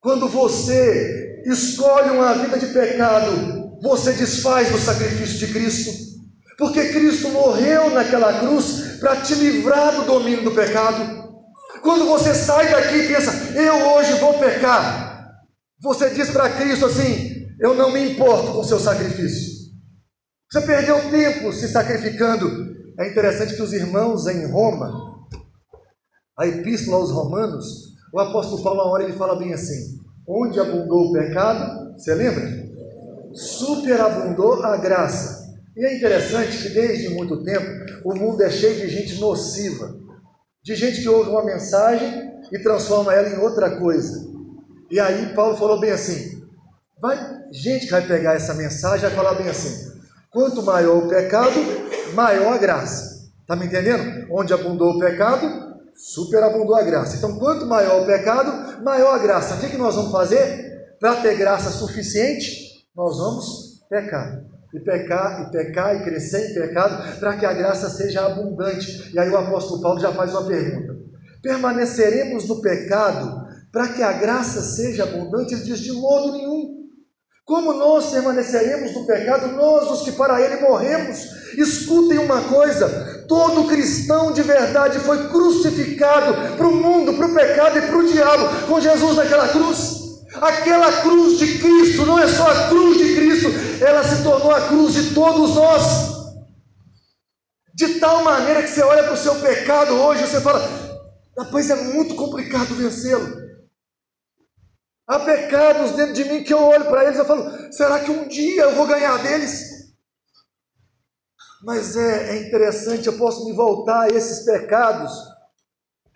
Quando 0.00 0.28
você 0.28 1.44
escolhe 1.46 2.10
uma 2.10 2.34
vida 2.34 2.58
de 2.58 2.66
pecado, 2.66 3.57
você 3.80 4.12
desfaz 4.12 4.70
do 4.70 4.78
sacrifício 4.78 5.38
de 5.38 5.52
Cristo. 5.52 6.08
Porque 6.56 6.88
Cristo 6.88 7.28
morreu 7.28 7.90
naquela 7.90 8.40
cruz 8.40 8.98
para 8.98 9.16
te 9.16 9.34
livrar 9.34 9.94
do 9.94 10.06
domínio 10.06 10.42
do 10.42 10.50
pecado. 10.50 11.28
Quando 11.82 12.06
você 12.06 12.34
sai 12.34 12.70
daqui 12.70 12.96
e 12.96 13.08
pensa, 13.08 13.32
eu 13.54 13.74
hoje 13.92 14.14
vou 14.14 14.34
pecar, 14.38 15.08
você 15.80 16.10
diz 16.10 16.30
para 16.30 16.50
Cristo 16.50 16.86
assim: 16.86 17.46
Eu 17.60 17.74
não 17.74 17.92
me 17.92 18.12
importo 18.12 18.52
com 18.52 18.60
o 18.60 18.64
seu 18.64 18.80
sacrifício. 18.80 19.58
Você 20.50 20.60
perdeu 20.62 21.10
tempo 21.10 21.52
se 21.52 21.68
sacrificando. 21.68 22.76
É 22.98 23.08
interessante 23.08 23.54
que 23.54 23.62
os 23.62 23.72
irmãos 23.72 24.26
em 24.26 24.50
Roma, 24.50 24.90
a 26.36 26.46
epístola 26.48 26.96
aos 26.96 27.12
Romanos, 27.12 27.66
o 28.12 28.18
apóstolo 28.18 28.62
Paulo, 28.62 28.80
uma 28.80 28.90
hora 28.90 29.04
ele 29.04 29.12
fala 29.12 29.38
bem 29.38 29.54
assim: 29.54 30.00
onde 30.26 30.58
abundou 30.58 31.06
o 31.06 31.12
pecado, 31.12 31.92
você 31.96 32.14
lembra? 32.14 32.67
Superabundou 33.38 34.64
a 34.64 34.76
graça. 34.76 35.48
E 35.76 35.84
é 35.84 35.96
interessante 35.96 36.58
que 36.58 36.70
desde 36.70 37.10
muito 37.10 37.44
tempo 37.44 37.66
o 38.04 38.14
mundo 38.14 38.42
é 38.42 38.50
cheio 38.50 38.74
de 38.74 38.88
gente 38.88 39.20
nociva, 39.20 39.94
de 40.62 40.74
gente 40.74 41.00
que 41.00 41.08
ouve 41.08 41.30
uma 41.30 41.44
mensagem 41.44 42.32
e 42.50 42.58
transforma 42.58 43.14
ela 43.14 43.28
em 43.28 43.38
outra 43.38 43.78
coisa. 43.78 44.26
E 44.90 44.98
aí 44.98 45.34
Paulo 45.34 45.56
falou 45.56 45.78
bem 45.78 45.92
assim: 45.92 46.42
vai, 47.00 47.16
gente 47.52 47.86
que 47.86 47.92
vai 47.92 48.04
pegar 48.06 48.34
essa 48.34 48.54
mensagem 48.54 49.06
vai 49.06 49.16
falar 49.16 49.34
bem 49.34 49.48
assim: 49.48 49.92
Quanto 50.32 50.62
maior 50.62 51.04
o 51.04 51.08
pecado, 51.08 51.60
maior 52.14 52.54
a 52.54 52.58
graça. 52.58 53.30
Está 53.40 53.54
me 53.54 53.66
entendendo? 53.66 54.26
Onde 54.30 54.52
abundou 54.52 54.96
o 54.96 54.98
pecado, 54.98 55.78
superabundou 55.94 56.74
a 56.74 56.82
graça. 56.82 57.16
Então, 57.16 57.38
quanto 57.38 57.64
maior 57.66 58.02
o 58.02 58.06
pecado, 58.06 58.82
maior 58.82 59.14
a 59.14 59.18
graça. 59.18 59.54
O 59.54 59.60
que, 59.60 59.70
que 59.70 59.78
nós 59.78 59.94
vamos 59.94 60.12
fazer? 60.12 60.96
Para 61.00 61.16
ter 61.16 61.36
graça 61.36 61.70
suficiente, 61.70 62.67
nós 62.94 63.16
vamos 63.18 63.84
pecar. 63.88 64.44
E 64.74 64.80
pecar, 64.80 65.42
e 65.42 65.50
pecar, 65.50 65.96
e 65.96 66.04
crescer 66.04 66.50
em 66.50 66.54
pecado, 66.54 67.18
para 67.18 67.38
que 67.38 67.46
a 67.46 67.54
graça 67.54 67.88
seja 67.88 68.26
abundante. 68.26 69.10
E 69.14 69.18
aí 69.18 69.30
o 69.30 69.36
apóstolo 69.36 69.80
Paulo 69.80 69.98
já 69.98 70.12
faz 70.12 70.30
uma 70.30 70.46
pergunta: 70.46 70.94
permaneceremos 71.42 72.46
no 72.46 72.60
pecado 72.60 73.48
para 73.72 73.88
que 73.88 74.02
a 74.02 74.12
graça 74.12 74.60
seja 74.60 75.04
abundante? 75.04 75.54
Ele 75.54 75.62
diz: 75.62 75.78
de 75.80 75.92
modo 75.92 76.32
nenhum. 76.32 76.78
Como 77.46 77.72
nós 77.72 78.10
permaneceremos 78.10 78.92
no 78.92 79.06
pecado, 79.06 79.52
nós 79.52 79.90
os 79.90 80.02
que 80.02 80.12
para 80.12 80.38
ele 80.38 80.60
morremos? 80.60 81.18
Escutem 81.56 82.18
uma 82.18 82.42
coisa: 82.42 83.24
Todo 83.26 83.68
cristão 83.68 84.32
de 84.32 84.42
verdade 84.42 84.98
foi 84.98 85.28
crucificado 85.28 86.56
para 86.58 86.68
o 86.68 86.74
mundo, 86.74 87.14
para 87.14 87.26
o 87.26 87.34
pecado 87.34 87.78
e 87.78 87.82
para 87.82 87.96
o 87.96 88.06
diabo, 88.06 88.66
com 88.66 88.78
Jesus 88.78 89.16
naquela 89.16 89.48
cruz. 89.48 89.97
Aquela 90.40 91.00
cruz 91.02 91.38
de 91.38 91.58
Cristo 91.58 92.06
não 92.06 92.18
é 92.18 92.28
só 92.28 92.50
a 92.50 92.68
cruz 92.68 92.98
de 92.98 93.14
Cristo, 93.14 93.48
ela 93.84 94.02
se 94.02 94.22
tornou 94.22 94.50
a 94.50 94.68
cruz 94.68 94.94
de 94.94 95.14
todos 95.14 95.54
nós. 95.54 96.18
De 97.74 98.00
tal 98.00 98.24
maneira 98.24 98.62
que 98.62 98.68
você 98.68 98.82
olha 98.82 99.04
para 99.04 99.12
o 99.12 99.16
seu 99.16 99.36
pecado 99.36 99.94
hoje 99.94 100.26
você 100.26 100.40
fala: 100.40 100.60
rapaz, 101.38 101.70
é 101.70 101.76
muito 101.76 102.14
complicado 102.14 102.74
vencê-lo. 102.74 103.48
Há 105.06 105.20
pecados 105.20 105.92
dentro 105.92 106.12
de 106.12 106.24
mim 106.24 106.44
que 106.44 106.52
eu 106.52 106.62
olho 106.62 106.84
para 106.86 107.04
eles 107.04 107.18
e 107.18 107.24
falo: 107.24 107.72
será 107.72 108.00
que 108.00 108.10
um 108.10 108.28
dia 108.28 108.62
eu 108.62 108.74
vou 108.74 108.86
ganhar 108.86 109.16
deles? 109.22 109.78
Mas 111.62 111.96
é, 111.96 112.36
é 112.36 112.46
interessante, 112.46 113.06
eu 113.06 113.16
posso 113.16 113.44
me 113.44 113.52
voltar 113.52 114.02
a 114.02 114.08
esses 114.08 114.44
pecados, 114.44 115.12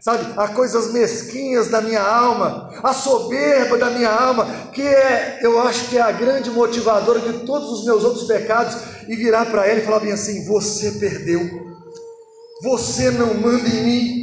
sabe, 0.03 0.35
a 0.37 0.49
coisas 0.49 0.93
mesquinhas 0.93 1.69
da 1.69 1.81
minha 1.81 2.03
alma, 2.03 2.71
a 2.83 2.93
soberba 2.93 3.79
da 3.79 3.89
minha 3.89 4.11
alma, 4.11 4.45
que 4.73 4.83
é, 4.83 5.39
eu 5.43 5.61
acho 5.61 5.89
que 5.89 5.97
é 5.97 6.03
a 6.03 6.11
grande 6.11 6.51
motivadora 6.51 7.21
de 7.21 7.47
todos 7.47 7.71
os 7.71 7.85
meus 7.85 8.03
outros 8.03 8.25
pecados, 8.25 8.77
e 9.09 9.15
virar 9.15 9.47
para 9.47 9.69
ele 9.69 9.81
e 9.81 9.85
falar 9.85 10.01
bem 10.01 10.13
assim: 10.13 10.45
você 10.45 10.91
perdeu, 10.93 11.41
você 12.63 13.13
não 13.13 13.35
manda 13.35 13.69
em 13.69 13.83
mim, 13.85 14.23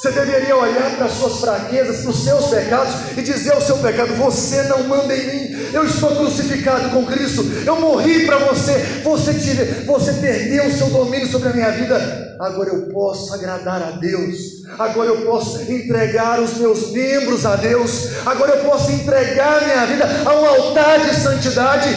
você 0.00 0.12
deveria 0.12 0.56
olhar 0.56 0.96
para 0.96 1.06
as 1.06 1.12
suas 1.12 1.40
fraquezas, 1.40 2.00
para 2.00 2.10
os 2.10 2.24
seus 2.24 2.46
pecados 2.46 2.94
e 3.18 3.20
dizer 3.20 3.52
ao 3.52 3.60
seu 3.60 3.76
pecado: 3.78 4.14
Você 4.14 4.62
não 4.62 4.84
manda 4.84 5.14
em 5.14 5.26
mim, 5.26 5.70
eu 5.74 5.84
estou 5.84 6.16
crucificado 6.16 6.88
com 6.88 7.04
Cristo, 7.04 7.44
eu 7.66 7.78
morri 7.78 8.24
para 8.24 8.38
você, 8.38 9.02
você, 9.04 9.34
tive, 9.34 9.84
você 9.84 10.14
perdeu 10.14 10.66
o 10.66 10.72
seu 10.72 10.88
domínio 10.88 11.28
sobre 11.28 11.50
a 11.50 11.52
minha 11.52 11.70
vida. 11.70 12.36
Agora 12.40 12.70
eu 12.70 12.88
posso 12.88 13.34
agradar 13.34 13.82
a 13.82 13.90
Deus, 13.90 14.59
agora 14.78 15.08
eu 15.08 15.26
posso 15.26 15.60
entregar 15.70 16.40
os 16.40 16.54
meus 16.54 16.92
membros 16.92 17.44
a 17.46 17.56
Deus, 17.56 18.08
agora 18.26 18.56
eu 18.56 18.64
posso 18.64 18.90
entregar 18.92 19.64
minha 19.64 19.86
vida 19.86 20.06
a 20.24 20.34
um 20.34 20.44
altar 20.46 21.00
de 21.00 21.14
santidade. 21.14 21.88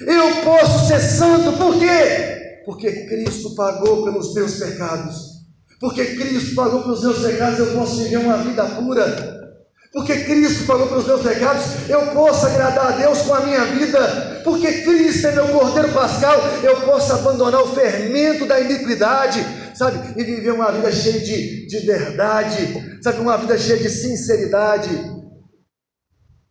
Eu 0.00 0.42
posso 0.42 0.88
ser 0.88 1.00
santo, 1.00 1.52
por 1.56 1.78
quê? 1.78 2.62
Porque 2.64 2.90
Cristo 3.06 3.54
pagou 3.54 4.04
pelos 4.04 4.34
meus 4.34 4.54
pecados. 4.54 5.34
Porque 5.80 6.04
Cristo 6.16 6.54
pagou 6.54 6.82
pelos 6.82 7.02
meus 7.02 7.18
pecados, 7.18 7.58
eu 7.58 7.66
posso 7.74 8.02
viver 8.02 8.18
uma 8.18 8.38
vida 8.38 8.64
pura. 8.64 9.34
Porque 9.92 10.24
Cristo 10.24 10.64
pagou 10.66 10.88
pelos 10.88 11.06
meus 11.06 11.22
pecados, 11.22 11.62
eu 11.88 12.00
posso 12.08 12.46
agradar 12.46 12.86
a 12.86 12.90
Deus 12.96 13.22
com 13.22 13.34
a 13.34 13.40
minha 13.40 13.64
vida. 13.66 14.40
Porque 14.42 14.82
Cristo 14.82 15.28
é 15.28 15.32
meu 15.32 15.48
cordeiro 15.48 15.92
pascal, 15.92 16.36
eu 16.64 16.80
posso 16.80 17.12
abandonar 17.12 17.62
o 17.62 17.68
fermento 17.68 18.44
da 18.44 18.60
iniquidade, 18.60 19.46
sabe? 19.74 20.20
E 20.20 20.24
viver 20.24 20.52
uma 20.52 20.70
vida 20.70 20.90
cheia 20.92 21.20
de, 21.20 21.66
de 21.66 21.78
verdade, 21.80 23.02
sabe? 23.02 23.20
Uma 23.20 23.36
vida 23.36 23.58
cheia 23.58 23.78
de 23.78 23.88
sinceridade. 23.88 24.90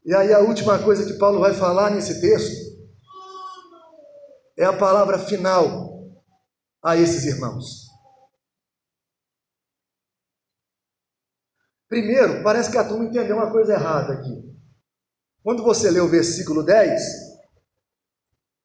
E 0.05 0.13
aí 0.13 0.33
a 0.33 0.39
última 0.39 0.79
coisa 0.79 1.05
que 1.05 1.17
Paulo 1.17 1.39
vai 1.39 1.53
falar 1.53 1.91
nesse 1.91 2.19
texto 2.19 2.63
é 4.57 4.65
a 4.65 4.73
palavra 4.73 5.17
final 5.17 6.13
a 6.83 6.97
esses 6.97 7.25
irmãos. 7.25 7.83
Primeiro, 11.87 12.43
parece 12.43 12.71
que 12.71 12.77
a 12.77 12.83
turma 12.83 13.05
entendeu 13.05 13.37
uma 13.37 13.51
coisa 13.51 13.73
errada 13.73 14.13
aqui. 14.13 14.53
Quando 15.43 15.63
você 15.63 15.91
lê 15.91 15.99
o 15.99 16.09
versículo 16.09 16.63
10, 16.63 17.01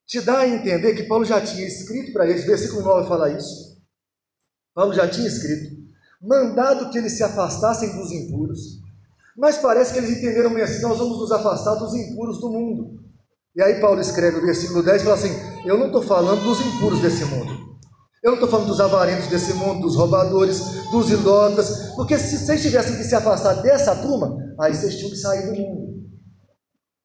te 0.07 0.23
dá 0.23 0.39
a 0.39 0.49
entender 0.49 0.95
que 0.95 1.03
Paulo 1.03 1.25
já 1.25 1.39
tinha 1.39 1.67
escrito 1.67 2.13
para 2.13 2.27
eles, 2.27 2.47
versículo 2.47 2.83
9 2.83 3.09
fala 3.09 3.31
isso. 3.31 3.68
Paulo 4.79 4.95
já 4.95 5.09
tinha 5.09 5.27
escrito, 5.27 5.77
mandado 6.23 6.89
que 6.91 6.99
eles 6.99 7.15
se 7.15 7.25
afastassem 7.25 7.97
dos 7.97 8.13
impuros. 8.13 8.79
Mas 9.37 9.59
parece 9.59 9.93
que 9.93 9.99
eles 9.99 10.17
entenderam 10.17 10.51
meio 10.51 10.65
assim: 10.65 10.83
nós 10.83 10.99
vamos 10.99 11.19
nos 11.19 11.33
afastar 11.33 11.75
dos 11.75 11.93
impuros 11.95 12.39
do 12.41 12.49
mundo. 12.49 13.01
E 13.57 13.61
aí 13.61 13.81
Paulo 13.81 14.01
escreve 14.01 14.39
o 14.39 14.41
versículo 14.41 14.85
10 14.85 15.03
e 15.03 15.05
fala 15.05 15.17
assim: 15.17 15.33
Eu 15.65 15.79
não 15.79 15.87
estou 15.87 16.03
falando 16.03 16.45
dos 16.45 16.61
impuros 16.61 17.01
desse 17.01 17.25
mundo. 17.25 17.77
Eu 18.23 18.31
não 18.31 18.35
estou 18.35 18.49
falando 18.49 18.69
dos 18.69 18.81
avarentos 18.81 19.27
desse 19.27 19.53
mundo, 19.55 19.81
dos 19.81 19.97
roubadores, 19.97 20.61
dos 20.93 21.11
idólatras, 21.11 21.95
porque 21.97 22.17
se 22.17 22.39
vocês 22.39 22.63
tivessem 22.63 22.97
que 22.97 23.03
se 23.03 23.17
afastar 23.17 23.55
dessa 23.55 23.97
turma, 23.97 24.37
aí 24.61 24.73
vocês 24.73 24.95
tinham 24.95 25.11
que 25.11 25.17
sair 25.17 25.47
do 25.47 25.57
mundo. 25.57 26.05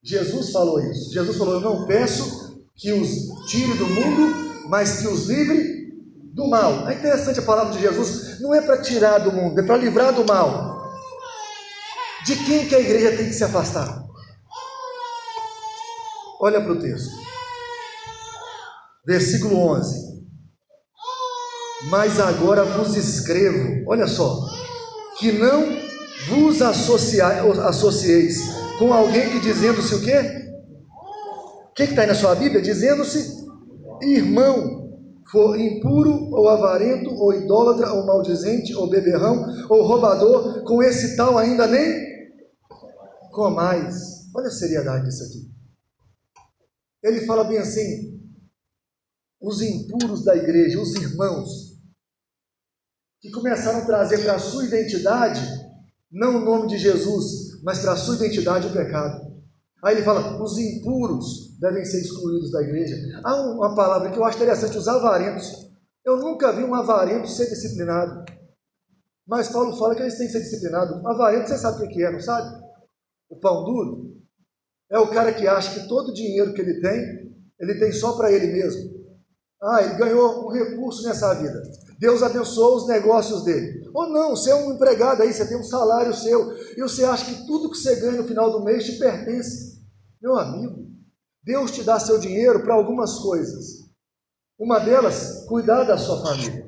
Jesus 0.03 0.51
falou 0.51 0.79
isso. 0.79 1.11
Jesus 1.11 1.35
falou: 1.39 1.55
Eu 1.55 1.61
não 1.61 1.87
peço 1.87 2.55
que 2.75 2.91
os 2.91 3.47
tire 3.47 3.75
do 3.79 3.87
mundo, 3.87 4.69
mas 4.69 4.99
que 4.99 5.07
os 5.07 5.25
livre 5.27 5.72
do 6.33 6.47
mal. 6.47 6.89
É 6.89 6.95
interessante 6.95 7.39
a 7.39 7.43
palavra 7.43 7.73
de 7.73 7.79
Jesus, 7.79 8.41
não 8.41 8.53
é 8.53 8.61
para 8.61 8.81
tirar 8.81 9.19
do 9.19 9.31
mundo, 9.31 9.59
é 9.59 9.63
para 9.63 9.77
livrar 9.77 10.13
do 10.13 10.25
mal. 10.25 10.91
De 12.25 12.35
quem 12.35 12.67
que 12.67 12.75
a 12.75 12.79
igreja 12.79 13.15
tem 13.15 13.27
que 13.27 13.33
se 13.33 13.43
afastar? 13.43 14.03
Olha 16.41 16.59
para 16.59 16.73
o 16.73 16.79
texto. 16.79 17.11
Versículo 19.05 19.57
11 19.57 20.13
mas 21.89 22.19
agora 22.19 22.63
vos 22.63 22.95
escrevo, 22.95 23.83
olha 23.87 24.07
só, 24.07 24.39
que 25.19 25.31
não 25.31 25.65
vos 26.27 26.61
associeis 26.61 28.37
com 28.79 28.93
alguém 28.93 29.29
que 29.29 29.39
dizendo-se 29.39 29.95
o 29.95 30.01
quê? 30.01 30.49
O 31.69 31.73
que 31.73 31.83
está 31.83 32.01
aí 32.01 32.07
na 32.07 32.15
sua 32.15 32.35
Bíblia? 32.35 32.61
Dizendo-se 32.61 33.43
irmão, 34.01 34.82
for 35.33 35.59
impuro, 35.59 36.29
ou 36.31 36.47
avarento, 36.47 37.09
ou 37.09 37.33
idólatra, 37.33 37.91
ou 37.91 38.05
maldizente, 38.05 38.75
ou 38.75 38.87
beberrão, 38.87 39.43
ou 39.67 39.81
roubador, 39.81 40.63
com 40.63 40.83
esse 40.83 41.17
tal 41.17 41.39
ainda 41.39 41.65
nem 41.65 42.29
comais. 43.31 44.31
Olha 44.35 44.47
a 44.47 44.51
seriedade 44.51 45.05
disso 45.05 45.23
aqui. 45.23 45.51
Ele 47.01 47.25
fala 47.25 47.43
bem 47.45 47.57
assim: 47.57 48.21
os 49.41 49.59
impuros 49.59 50.23
da 50.23 50.35
igreja, 50.35 50.79
os 50.79 50.93
irmãos, 50.93 51.49
que 53.19 53.31
começaram 53.31 53.79
a 53.79 53.85
trazer 53.85 54.19
para 54.19 54.35
a 54.35 54.39
sua 54.39 54.65
identidade, 54.65 55.41
não 56.11 56.37
o 56.37 56.45
nome 56.45 56.67
de 56.67 56.77
Jesus, 56.77 57.59
mas 57.63 57.79
para 57.79 57.93
a 57.93 57.97
sua 57.97 58.17
identidade 58.17 58.67
o 58.67 58.73
pecado. 58.73 59.32
Aí 59.83 59.95
ele 59.95 60.03
fala: 60.03 60.41
os 60.41 60.57
impuros 60.57 61.57
devem 61.59 61.83
ser 61.83 62.01
excluídos 62.01 62.51
da 62.51 62.61
igreja. 62.61 62.95
Há 63.23 63.41
uma 63.51 63.75
palavra 63.75 64.09
que 64.09 64.17
eu 64.17 64.23
acho 64.23 64.37
interessante: 64.37 64.77
os 64.77 64.87
avarentos. 64.87 65.63
Eu 66.05 66.17
nunca 66.17 66.51
vi 66.51 66.63
um 66.63 66.75
avarento 66.75 67.29
ser 67.29 67.47
disciplinado. 67.47 68.25
Mas 69.25 69.47
Paulo 69.47 69.77
fala 69.77 69.95
que 69.95 70.01
eles 70.01 70.17
têm 70.17 70.27
que 70.27 70.33
ser 70.33 70.41
disciplinados. 70.41 71.05
Avarento, 71.05 71.47
você 71.47 71.57
sabe 71.57 71.85
o 71.85 71.89
que 71.89 72.03
é, 72.03 72.11
não 72.11 72.19
sabe? 72.19 72.61
O 73.29 73.39
pão 73.39 73.63
duro 73.63 74.13
é 74.91 74.99
o 74.99 75.09
cara 75.09 75.33
que 75.33 75.47
acha 75.47 75.79
que 75.79 75.87
todo 75.87 76.09
o 76.09 76.13
dinheiro 76.13 76.53
que 76.53 76.61
ele 76.61 76.81
tem, 76.81 77.33
ele 77.59 77.79
tem 77.79 77.91
só 77.93 78.17
para 78.17 78.31
ele 78.31 78.47
mesmo. 78.47 78.93
Ah, 79.61 79.81
ele 79.81 79.95
ganhou 79.95 80.45
um 80.45 80.51
recurso 80.51 81.03
nessa 81.03 81.33
vida. 81.35 81.61
Deus 81.97 82.21
abençoou 82.21 82.75
os 82.75 82.87
negócios 82.87 83.45
dele. 83.45 83.89
Ou 83.93 84.09
não, 84.09 84.31
você 84.31 84.51
é 84.51 84.55
um 84.55 84.73
empregado 84.73 85.23
aí, 85.23 85.31
você 85.31 85.47
tem 85.47 85.57
um 85.57 85.63
salário 85.63 86.13
seu, 86.13 86.53
e 86.75 86.81
você 86.81 87.05
acha 87.05 87.23
que 87.25 87.47
tudo 87.47 87.71
que 87.71 87.77
você 87.77 87.95
ganha 87.95 88.21
no 88.21 88.27
final 88.27 88.51
do 88.51 88.65
mês 88.65 88.83
te 88.83 88.99
pertence. 88.99 89.72
Meu 90.23 90.39
amigo, 90.39 90.87
Deus 91.43 91.71
te 91.71 91.83
dá 91.83 91.99
seu 91.99 92.17
dinheiro 92.17 92.63
para 92.63 92.73
algumas 92.73 93.15
coisas. 93.15 93.89
Uma 94.57 94.79
delas, 94.79 95.43
cuidar 95.49 95.83
da 95.83 95.97
sua 95.97 96.21
família. 96.21 96.65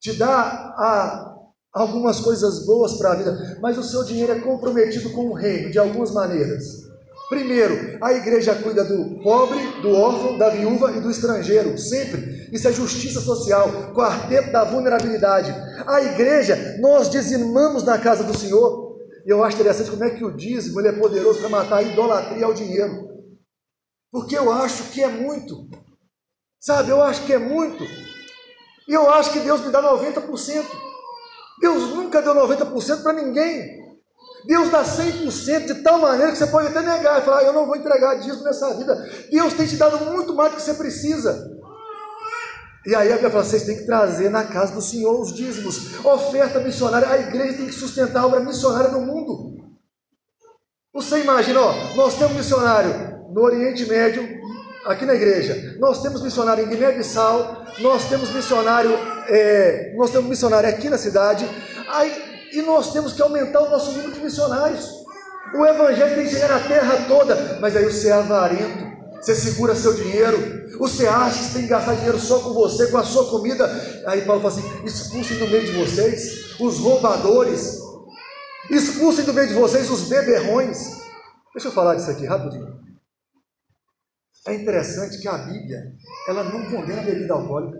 Te 0.00 0.14
dá 0.14 0.74
a, 0.76 1.36
algumas 1.72 2.18
coisas 2.18 2.66
boas 2.66 2.94
para 2.94 3.12
a 3.12 3.14
vida, 3.14 3.58
mas 3.62 3.78
o 3.78 3.84
seu 3.84 4.02
dinheiro 4.02 4.32
é 4.32 4.40
comprometido 4.40 5.10
com 5.10 5.28
o 5.28 5.32
reino, 5.32 5.70
de 5.70 5.78
algumas 5.78 6.10
maneiras. 6.10 6.82
Primeiro, 7.28 7.98
a 8.02 8.12
igreja 8.12 8.56
cuida 8.56 8.82
do 8.82 9.22
pobre, 9.22 9.80
do 9.80 9.92
órfão, 9.92 10.36
da 10.36 10.48
viúva 10.50 10.90
e 10.90 11.00
do 11.00 11.12
estrangeiro, 11.12 11.78
sempre. 11.78 12.48
Isso 12.50 12.66
é 12.66 12.72
justiça 12.72 13.20
social, 13.20 13.94
quarteto 13.94 14.50
da 14.50 14.64
vulnerabilidade. 14.64 15.54
A 15.86 16.02
igreja, 16.02 16.78
nós 16.80 17.08
dizimamos 17.08 17.84
na 17.84 17.96
casa 17.96 18.24
do 18.24 18.36
Senhor. 18.36 18.83
E 19.24 19.30
eu 19.30 19.42
acho 19.42 19.56
interessante 19.56 19.90
como 19.90 20.04
é 20.04 20.10
que 20.10 20.24
o 20.24 20.36
dízimo 20.36 20.80
ele 20.80 20.88
é 20.88 20.92
poderoso 20.92 21.40
para 21.40 21.48
matar 21.48 21.76
a 21.76 21.82
idolatria 21.82 22.44
ao 22.44 22.52
dinheiro. 22.52 23.08
Porque 24.12 24.36
eu 24.36 24.52
acho 24.52 24.90
que 24.92 25.02
é 25.02 25.08
muito. 25.08 25.68
Sabe, 26.60 26.90
eu 26.90 27.02
acho 27.02 27.24
que 27.24 27.32
é 27.32 27.38
muito. 27.38 27.84
E 28.86 28.92
eu 28.92 29.10
acho 29.10 29.32
que 29.32 29.40
Deus 29.40 29.60
me 29.62 29.70
dá 29.70 29.82
90%. 29.82 30.64
Deus 31.60 31.94
nunca 31.94 32.20
deu 32.20 32.34
90% 32.34 33.02
para 33.02 33.12
ninguém. 33.14 33.82
Deus 34.46 34.70
dá 34.70 34.84
100% 34.84 35.66
de 35.66 35.82
tal 35.82 35.98
maneira 35.98 36.32
que 36.32 36.38
você 36.38 36.46
pode 36.46 36.68
até 36.68 36.82
negar 36.82 37.20
e 37.20 37.24
falar: 37.24 37.44
Eu 37.44 37.52
não 37.54 37.66
vou 37.66 37.76
entregar 37.76 38.16
dízimo 38.16 38.44
nessa 38.44 38.74
vida. 38.74 38.94
Deus 39.30 39.54
tem 39.54 39.66
te 39.66 39.76
dado 39.76 40.04
muito 40.04 40.34
mais 40.34 40.52
do 40.52 40.56
que 40.56 40.62
você 40.62 40.74
precisa. 40.74 41.53
E 42.86 42.94
aí 42.94 43.08
a 43.08 43.14
Bíblia 43.14 43.30
fala: 43.30 43.44
vocês 43.44 43.64
têm 43.64 43.76
que 43.76 43.86
trazer 43.86 44.30
na 44.30 44.44
casa 44.44 44.74
do 44.74 44.82
Senhor 44.82 45.18
os 45.20 45.34
dízimos, 45.34 46.04
oferta 46.04 46.60
missionária. 46.60 47.08
A 47.08 47.18
igreja 47.18 47.56
tem 47.56 47.66
que 47.66 47.72
sustentar 47.72 48.20
a 48.20 48.26
obra 48.26 48.40
missionária 48.40 48.90
no 48.90 49.00
mundo. 49.00 49.54
Você 50.92 51.20
imagina, 51.20 51.60
ó, 51.60 51.74
nós 51.96 52.16
temos 52.16 52.36
missionário 52.36 53.14
no 53.32 53.42
Oriente 53.42 53.84
Médio, 53.86 54.22
aqui 54.86 55.04
na 55.04 55.14
igreja, 55.14 55.76
nós 55.80 56.00
temos 56.00 56.22
missionário 56.22 56.64
em 56.64 56.68
Guiné-Bissau, 56.68 57.64
nós 57.80 58.08
temos 58.08 58.30
missionário, 58.30 58.92
é, 59.28 59.92
nós 59.96 60.10
temos 60.10 60.28
missionário 60.28 60.68
aqui 60.68 60.88
na 60.88 60.96
cidade, 60.96 61.44
aí, 61.88 62.48
e 62.52 62.62
nós 62.62 62.92
temos 62.92 63.12
que 63.12 63.20
aumentar 63.20 63.62
o 63.62 63.70
nosso 63.70 63.90
número 63.90 64.12
de 64.12 64.20
missionários. 64.20 64.88
O 65.56 65.66
evangelho 65.66 66.14
tem 66.14 66.24
que 66.24 66.30
chegar 66.30 66.48
na 66.48 66.60
terra 66.60 67.04
toda, 67.08 67.58
mas 67.60 67.76
aí 67.76 67.84
você 67.84 68.10
é 68.10 68.12
avarento, 68.12 68.93
você 69.24 69.34
segura 69.34 69.74
seu 69.74 69.94
dinheiro, 69.94 70.36
você 70.78 71.06
acha 71.06 71.48
que 71.48 71.54
tem 71.54 71.62
que 71.62 71.68
gastar 71.68 71.94
dinheiro 71.94 72.20
só 72.20 72.40
com 72.40 72.52
você, 72.52 72.90
com 72.90 72.98
a 72.98 73.04
sua 73.04 73.30
comida. 73.30 73.66
Aí 74.06 74.22
Paulo 74.26 74.42
fala 74.42 74.52
assim: 74.52 74.84
expulsem 74.84 75.38
do 75.38 75.48
meio 75.48 75.64
de 75.64 75.72
vocês 75.72 76.60
os 76.60 76.78
roubadores, 76.78 77.78
expulsem 78.70 79.24
do 79.24 79.32
meio 79.32 79.48
de 79.48 79.54
vocês 79.54 79.90
os 79.90 80.08
beberrões. 80.08 81.02
Deixa 81.54 81.68
eu 81.68 81.72
falar 81.72 81.94
disso 81.94 82.10
aqui 82.10 82.26
rapidinho. 82.26 82.84
É 84.46 84.54
interessante 84.54 85.18
que 85.18 85.26
a 85.26 85.38
Bíblia, 85.38 85.80
ela 86.28 86.44
não 86.44 86.70
condena 86.70 87.00
a 87.00 87.04
bebida 87.04 87.32
alcoólica. 87.32 87.78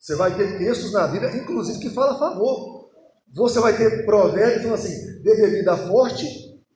Você 0.00 0.16
vai 0.16 0.34
ter 0.34 0.56
textos 0.56 0.92
na 0.92 1.06
Bíblia, 1.08 1.36
inclusive, 1.36 1.78
que 1.78 1.90
fala 1.90 2.14
a 2.14 2.18
favor. 2.18 2.88
Você 3.34 3.60
vai 3.60 3.76
ter 3.76 4.06
provérbios 4.06 4.62
falando 4.62 4.74
assim: 4.78 5.22
dê 5.22 5.36
bebida 5.36 5.76
forte 5.76 6.26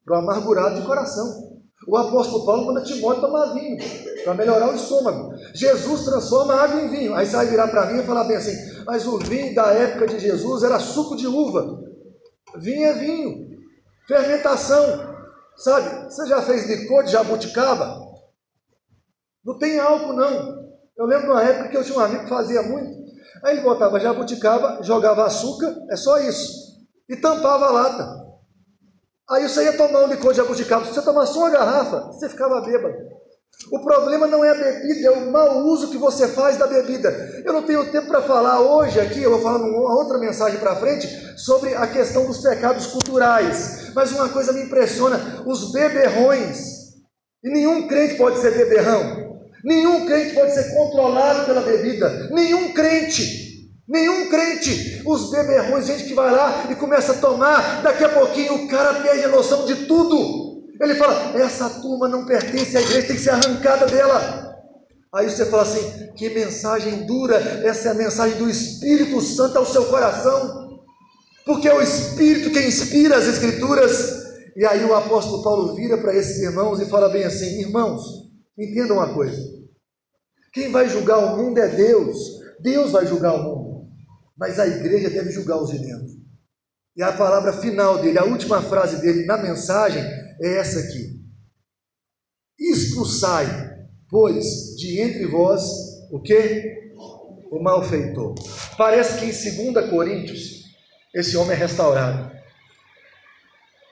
para 0.04 0.16
o 0.16 0.18
amargurado 0.18 0.78
de 0.78 0.86
coração. 0.86 1.51
O 1.86 1.96
apóstolo 1.96 2.46
Paulo 2.46 2.66
manda 2.66 2.82
Timóteo 2.82 3.22
tomar 3.22 3.54
vinho, 3.54 3.76
para 4.24 4.34
melhorar 4.34 4.70
o 4.70 4.76
estômago. 4.76 5.34
Jesus 5.52 6.04
transforma 6.04 6.54
água 6.54 6.80
em 6.80 6.88
vinho. 6.88 7.14
Aí 7.14 7.26
você 7.26 7.36
vai 7.36 7.46
virar 7.46 7.68
para 7.68 7.86
mim 7.86 8.00
e 8.00 8.06
falar 8.06 8.24
bem 8.24 8.36
assim: 8.36 8.52
mas 8.86 9.06
o 9.06 9.18
vinho 9.18 9.54
da 9.54 9.72
época 9.72 10.06
de 10.06 10.18
Jesus 10.18 10.62
era 10.62 10.78
suco 10.78 11.16
de 11.16 11.26
uva. 11.26 11.80
Vinho 12.56 12.86
é 12.86 12.92
vinho, 12.92 13.58
fermentação. 14.06 15.12
Sabe, 15.56 16.04
você 16.04 16.26
já 16.26 16.40
fez 16.42 16.66
licor 16.68 17.04
de 17.04 17.12
jabuticaba? 17.12 18.00
Não 19.44 19.58
tem 19.58 19.78
álcool, 19.78 20.14
não. 20.14 20.62
Eu 20.96 21.06
lembro 21.06 21.26
de 21.26 21.30
uma 21.32 21.42
época 21.42 21.68
que 21.68 21.76
eu 21.76 21.84
tinha 21.84 21.98
um 21.98 22.00
amigo 22.00 22.22
que 22.24 22.28
fazia 22.28 22.62
muito. 22.62 23.02
Aí 23.44 23.54
ele 23.54 23.62
botava 23.62 23.98
jabuticaba, 23.98 24.82
jogava 24.82 25.24
açúcar, 25.24 25.74
é 25.90 25.96
só 25.96 26.18
isso. 26.18 26.48
E 27.08 27.16
tampava 27.16 27.66
a 27.66 27.70
lata. 27.70 28.21
Aí 29.32 29.48
você 29.48 29.64
ia 29.64 29.72
tomar 29.72 30.04
um 30.04 30.08
licor 30.08 30.32
de 30.32 30.38
jabuticaba. 30.38 30.84
Se 30.84 30.92
você 30.92 31.02
tomasse 31.02 31.36
uma 31.38 31.50
garrafa, 31.50 32.12
você 32.12 32.28
ficava 32.28 32.60
bêbado. 32.60 32.94
O 33.70 33.80
problema 33.80 34.26
não 34.26 34.44
é 34.44 34.50
a 34.50 34.54
bebida, 34.54 35.06
é 35.06 35.10
o 35.10 35.30
mau 35.30 35.64
uso 35.64 35.90
que 35.90 35.96
você 35.96 36.28
faz 36.28 36.56
da 36.56 36.66
bebida. 36.66 37.08
Eu 37.44 37.52
não 37.52 37.62
tenho 37.62 37.90
tempo 37.90 38.08
para 38.08 38.22
falar 38.22 38.60
hoje 38.60 39.00
aqui, 39.00 39.22
eu 39.22 39.30
vou 39.30 39.40
falar 39.40 39.58
numa 39.58 39.94
outra 39.94 40.18
mensagem 40.18 40.58
para 40.58 40.76
frente, 40.76 41.06
sobre 41.38 41.74
a 41.74 41.86
questão 41.86 42.26
dos 42.26 42.38
pecados 42.38 42.86
culturais. 42.86 43.92
Mas 43.94 44.12
uma 44.12 44.28
coisa 44.28 44.52
me 44.52 44.62
impressiona: 44.62 45.42
os 45.46 45.72
beberrões. 45.72 46.82
E 47.44 47.50
nenhum 47.50 47.88
crente 47.88 48.16
pode 48.16 48.38
ser 48.38 48.52
beberrão. 48.52 49.40
Nenhum 49.64 50.06
crente 50.06 50.34
pode 50.34 50.52
ser 50.52 50.74
controlado 50.74 51.46
pela 51.46 51.60
bebida. 51.60 52.28
Nenhum 52.30 52.72
crente. 52.72 53.51
Nenhum 53.88 54.28
crente, 54.28 55.02
os 55.04 55.30
beberrões, 55.30 55.86
gente 55.86 56.04
que 56.04 56.14
vai 56.14 56.30
lá 56.30 56.68
e 56.70 56.74
começa 56.76 57.12
a 57.12 57.18
tomar, 57.18 57.82
daqui 57.82 58.04
a 58.04 58.08
pouquinho 58.08 58.54
o 58.54 58.68
cara 58.68 58.94
perde 59.02 59.24
a 59.24 59.28
noção 59.28 59.66
de 59.66 59.86
tudo. 59.86 60.62
Ele 60.80 60.94
fala: 60.94 61.36
essa 61.36 61.68
turma 61.80 62.08
não 62.08 62.24
pertence 62.24 62.76
à 62.76 62.80
igreja, 62.80 63.08
tem 63.08 63.16
que 63.16 63.22
ser 63.22 63.30
arrancada 63.30 63.86
dela. 63.86 64.56
Aí 65.12 65.28
você 65.28 65.46
fala 65.46 65.64
assim: 65.64 66.12
que 66.16 66.30
mensagem 66.30 67.06
dura, 67.06 67.36
essa 67.36 67.88
é 67.88 67.90
a 67.90 67.94
mensagem 67.94 68.38
do 68.38 68.48
Espírito 68.48 69.20
Santo 69.20 69.58
ao 69.58 69.66
seu 69.66 69.84
coração, 69.86 70.78
porque 71.44 71.68
é 71.68 71.74
o 71.74 71.82
Espírito 71.82 72.50
que 72.50 72.60
inspira 72.60 73.16
as 73.16 73.26
Escrituras. 73.26 74.22
E 74.54 74.64
aí 74.64 74.84
o 74.84 74.94
apóstolo 74.94 75.42
Paulo 75.42 75.74
vira 75.74 75.98
para 75.98 76.14
esses 76.14 76.38
irmãos 76.38 76.80
e 76.80 76.88
fala 76.88 77.08
bem 77.08 77.24
assim: 77.24 77.60
irmãos, 77.60 78.02
entendam 78.56 78.98
uma 78.98 79.12
coisa: 79.12 79.36
quem 80.52 80.70
vai 80.70 80.88
julgar 80.88 81.18
o 81.18 81.36
mundo 81.36 81.58
é 81.58 81.66
Deus, 81.66 82.16
Deus 82.60 82.92
vai 82.92 83.04
julgar 83.06 83.34
o 83.34 83.42
mundo 83.42 83.71
mas 84.36 84.58
a 84.58 84.66
igreja 84.66 85.10
deve 85.10 85.30
julgar 85.30 85.62
os 85.62 85.70
de 85.70 85.78
dentro. 85.78 86.22
E 86.96 87.02
a 87.02 87.12
palavra 87.12 87.52
final 87.54 88.00
dele, 88.00 88.18
a 88.18 88.24
última 88.24 88.60
frase 88.60 89.00
dele 89.00 89.24
na 89.24 89.38
mensagem 89.38 90.02
é 90.40 90.58
essa 90.58 90.78
aqui: 90.78 91.22
Expulsai, 92.58 93.46
pois, 94.10 94.76
de 94.76 95.00
entre 95.00 95.26
vós 95.26 95.62
o 96.10 96.20
que? 96.20 96.92
O 97.50 97.62
malfeitor. 97.62 98.34
Parece 98.76 99.18
que 99.18 99.26
em 99.26 99.72
2 99.72 99.90
Coríntios 99.90 100.62
esse 101.14 101.36
homem 101.36 101.52
é 101.52 101.58
restaurado. 101.58 102.30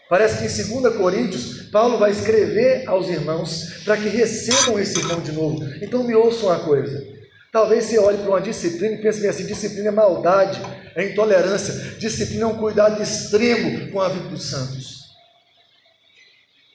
Parece 0.08 0.38
que 0.38 0.72
em 0.72 0.80
2 0.80 0.96
Coríntios, 0.96 1.70
Paulo 1.70 1.98
vai 1.98 2.10
escrever 2.10 2.88
aos 2.88 3.08
irmãos 3.08 3.82
para 3.84 3.96
que 3.96 4.08
recebam 4.08 4.78
esse 4.78 4.98
irmão 4.98 5.20
de 5.20 5.32
novo. 5.32 5.62
Então 5.82 6.04
me 6.04 6.14
ouçam 6.14 6.48
uma 6.48 6.64
coisa: 6.64 7.02
Talvez 7.52 7.84
você 7.84 7.98
olhe 7.98 8.18
para 8.18 8.28
uma 8.28 8.40
disciplina 8.40 8.94
e 8.94 9.02
pense 9.02 9.26
assim: 9.26 9.46
disciplina 9.46 9.88
é 9.88 9.92
maldade, 9.92 10.60
é 10.94 11.04
intolerância, 11.08 11.74
disciplina 11.98 12.44
é 12.44 12.46
um 12.46 12.58
cuidado 12.58 13.02
extremo 13.02 13.90
com 13.90 14.00
a 14.00 14.08
vida 14.08 14.28
dos 14.28 14.48
santos. 14.48 15.00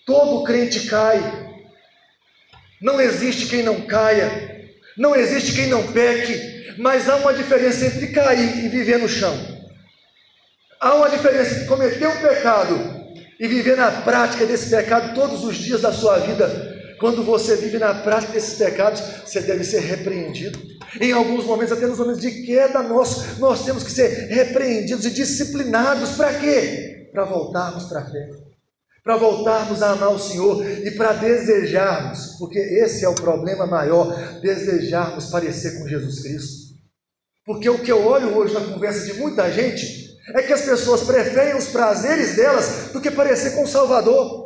Todo 0.06 0.44
crente 0.44 0.82
cai, 0.88 1.20
não 2.82 3.00
existe 3.00 3.48
quem 3.48 3.64
não 3.64 3.82
caia, 3.82 4.70
não 4.98 5.16
existe 5.16 5.54
quem 5.54 5.68
não 5.68 5.92
peque, 5.94 6.76
mas 6.78 7.10
há 7.10 7.16
uma 7.16 7.34
diferença 7.34 7.86
entre 7.86 8.08
cair 8.08 8.66
e 8.66 8.70
viver 8.70 9.00
no 9.00 9.08
chão. 9.08 9.34
Há 10.80 10.94
uma 10.94 11.10
diferença 11.10 11.56
entre 11.56 11.68
cometer 11.68 12.08
um 12.08 12.22
pecado 12.22 13.06
e 13.40 13.48
viver 13.48 13.78
na 13.78 13.92
prática 14.02 14.46
desse 14.46 14.70
pecado 14.70 15.16
todos 15.16 15.44
os 15.46 15.56
dias 15.56 15.82
da 15.82 15.94
sua 15.94 16.20
vida 16.20 16.75
quando 17.00 17.24
você 17.24 17.56
vive 17.56 17.78
na 17.78 17.94
prática 17.94 18.34
desses 18.34 18.58
pecados, 18.58 19.02
você 19.26 19.42
deve 19.42 19.64
ser 19.64 19.80
repreendido. 19.80 20.60
Em 21.00 21.12
alguns 21.12 21.46
momentos, 21.46 21.74
até 21.74 21.88
nos 21.88 22.00
momentos 22.00 22.22
de 22.22 22.44
queda 22.46 22.82
nós, 22.84 23.38
nós 23.40 23.66
temos 23.66 23.84
que 23.84 23.92
ser 23.92 24.30
repreendidos 24.30 25.06
e 25.06 25.12
disciplinados. 25.12 26.12
Para 26.12 26.34
quê? 26.40 27.10
Para 27.12 27.26
voltarmos 27.26 27.86
para 27.86 28.00
a 28.02 28.06
fé. 28.06 28.30
Para 29.04 29.18
voltarmos 29.18 29.84
a 29.84 29.92
amar 29.92 30.14
o 30.14 30.20
Senhor 30.20 30.66
e 30.66 30.90
para 30.92 31.14
desejarmos, 31.14 32.38
porque 32.40 32.58
esse 32.58 33.06
é 33.06 33.10
o 33.10 33.14
problema 33.14 33.68
maior, 33.68 34.12
desejarmos 34.42 35.28
parecer 35.28 35.78
com 35.78 35.88
Jesus 35.88 36.22
Cristo. 36.22 36.76
Porque 37.46 37.70
o 37.70 37.78
que 37.78 37.92
eu 37.92 38.04
olho 38.04 38.36
hoje 38.36 38.56
na 38.56 38.62
conversa 38.62 39.06
de 39.06 39.20
muita 39.20 39.52
gente 39.52 40.18
é 40.34 40.42
que 40.42 40.54
as 40.54 40.62
pessoas 40.62 41.04
preferem 41.04 41.56
os 41.56 41.68
prazeres 41.68 42.36
delas 42.36 42.90
do 42.92 43.00
que 43.00 43.12
parecer 43.12 43.52
com 43.52 43.64
o 43.64 43.68
Salvador. 43.68 44.45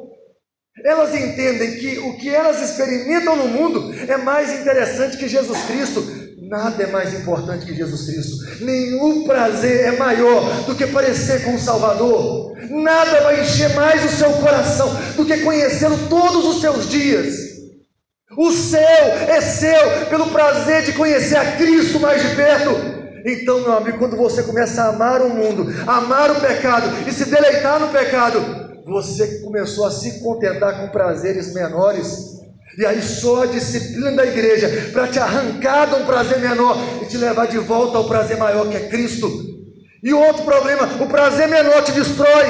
Elas 0.83 1.13
entendem 1.13 1.77
que 1.77 1.99
o 1.99 2.17
que 2.17 2.29
elas 2.29 2.61
experimentam 2.61 3.35
no 3.35 3.47
mundo 3.47 3.93
é 4.07 4.17
mais 4.17 4.59
interessante 4.59 5.17
que 5.17 5.27
Jesus 5.27 5.59
Cristo. 5.63 6.19
Nada 6.41 6.81
é 6.81 6.87
mais 6.87 7.13
importante 7.13 7.65
que 7.65 7.75
Jesus 7.75 8.05
Cristo. 8.05 8.63
Nenhum 8.65 9.23
prazer 9.23 9.85
é 9.85 9.91
maior 9.97 10.63
do 10.65 10.75
que 10.75 10.87
parecer 10.87 11.43
com 11.43 11.55
o 11.55 11.59
Salvador. 11.59 12.57
Nada 12.69 13.21
vai 13.21 13.41
encher 13.41 13.73
mais 13.75 14.03
o 14.03 14.17
seu 14.17 14.31
coração 14.33 14.89
do 15.15 15.25
que 15.25 15.37
conhecê-lo 15.39 15.97
todos 16.09 16.45
os 16.45 16.61
seus 16.61 16.89
dias. 16.89 17.35
O 18.37 18.51
céu 18.51 19.05
é 19.27 19.41
seu 19.41 20.07
pelo 20.09 20.27
prazer 20.27 20.83
de 20.83 20.93
conhecer 20.93 21.35
a 21.35 21.57
Cristo 21.57 21.99
mais 21.99 22.21
de 22.21 22.35
perto. 22.35 22.99
Então, 23.25 23.59
meu 23.59 23.73
amigo, 23.73 23.97
quando 23.97 24.15
você 24.15 24.43
começa 24.43 24.81
a 24.81 24.89
amar 24.89 25.21
o 25.21 25.29
mundo, 25.29 25.67
amar 25.85 26.31
o 26.31 26.39
pecado 26.39 26.87
e 27.07 27.11
se 27.11 27.25
deleitar 27.25 27.79
no 27.79 27.89
pecado, 27.89 28.68
você 28.89 29.39
começou 29.39 29.85
a 29.85 29.91
se 29.91 30.19
contentar 30.19 30.81
com 30.81 30.89
prazeres 30.89 31.53
menores. 31.53 32.39
E 32.77 32.85
aí 32.85 33.01
só 33.01 33.43
a 33.43 33.47
disciplina 33.47 34.11
da 34.11 34.25
igreja 34.25 34.89
para 34.91 35.07
te 35.07 35.19
arrancar 35.19 35.87
de 35.87 35.95
um 35.95 36.05
prazer 36.05 36.39
menor 36.39 36.77
e 37.01 37.05
te 37.05 37.17
levar 37.17 37.47
de 37.47 37.57
volta 37.57 37.97
ao 37.97 38.07
prazer 38.07 38.37
maior 38.37 38.67
que 38.69 38.75
é 38.75 38.87
Cristo. 38.87 39.29
E 40.01 40.13
outro 40.13 40.43
problema, 40.43 40.87
o 41.01 41.07
prazer 41.07 41.47
menor 41.47 41.83
te 41.83 41.91
destrói, 41.91 42.45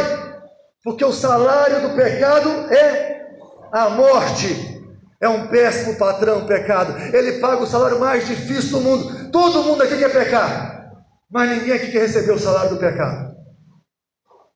porque 0.84 1.04
o 1.04 1.12
salário 1.12 1.82
do 1.82 1.96
pecado 1.96 2.50
é 2.72 3.26
a 3.72 3.90
morte. 3.90 4.80
É 5.22 5.28
um 5.28 5.48
péssimo 5.48 5.98
patrão 5.98 6.40
o 6.40 6.48
pecado. 6.48 6.96
Ele 7.14 7.40
paga 7.40 7.64
o 7.64 7.68
salário 7.68 8.00
mais 8.00 8.26
difícil 8.26 8.78
do 8.78 8.82
mundo. 8.82 9.32
Todo 9.32 9.64
mundo 9.64 9.84
aqui 9.84 9.98
quer 9.98 10.12
pecar, 10.12 10.94
mas 11.30 11.50
ninguém 11.50 11.74
aqui 11.74 11.92
quer 11.92 12.02
receber 12.02 12.32
o 12.32 12.40
salário 12.40 12.70
do 12.70 12.78
pecado. 12.78 13.36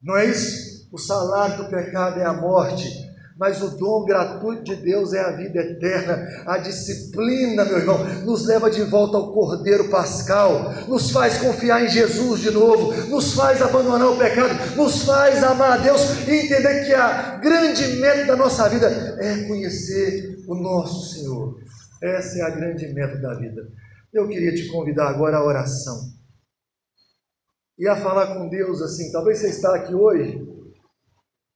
Não 0.02 0.16
é 0.18 0.26
isso? 0.26 0.63
O 0.94 0.98
salário 1.00 1.58
do 1.58 1.70
pecado 1.72 2.20
é 2.20 2.24
a 2.24 2.34
morte, 2.34 2.88
mas 3.36 3.64
o 3.64 3.76
dom 3.80 4.06
gratuito 4.06 4.64
de 4.64 4.76
Deus 4.76 5.12
é 5.12 5.22
a 5.22 5.32
vida 5.32 5.60
eterna. 5.60 6.44
A 6.46 6.60
disciplina, 6.60 7.66
meu 7.66 7.80
irmão, 7.80 7.98
nos 8.24 8.46
leva 8.46 8.70
de 8.70 8.84
volta 8.84 9.18
ao 9.18 9.34
Cordeiro 9.34 9.90
Pascal, 9.90 10.72
nos 10.88 11.10
faz 11.10 11.40
confiar 11.40 11.84
em 11.84 11.90
Jesus 11.90 12.42
de 12.42 12.52
novo, 12.52 12.94
nos 13.10 13.34
faz 13.34 13.60
abandonar 13.60 14.08
o 14.08 14.20
pecado, 14.20 14.54
nos 14.76 15.02
faz 15.02 15.44
amar 15.44 15.80
a 15.80 15.82
Deus 15.82 16.00
e 16.28 16.46
entender 16.46 16.86
que 16.86 16.94
a 16.94 17.38
grande 17.38 17.88
meta 17.96 18.28
da 18.28 18.36
nossa 18.36 18.70
vida 18.70 18.88
é 19.20 19.48
conhecer 19.48 20.44
o 20.48 20.54
nosso 20.54 21.16
Senhor. 21.16 21.58
Essa 22.04 22.38
é 22.38 22.42
a 22.44 22.52
grande 22.52 22.88
meta 22.94 23.18
da 23.18 23.34
vida. 23.34 23.68
Eu 24.14 24.28
queria 24.28 24.54
te 24.54 24.68
convidar 24.68 25.10
agora 25.10 25.38
à 25.38 25.44
oração 25.44 25.98
e 27.80 27.88
a 27.88 27.96
falar 27.96 28.36
com 28.36 28.48
Deus 28.48 28.80
assim. 28.80 29.12
Talvez 29.12 29.40
você 29.40 29.48
está 29.48 29.74
aqui 29.74 29.96
hoje 29.96 30.54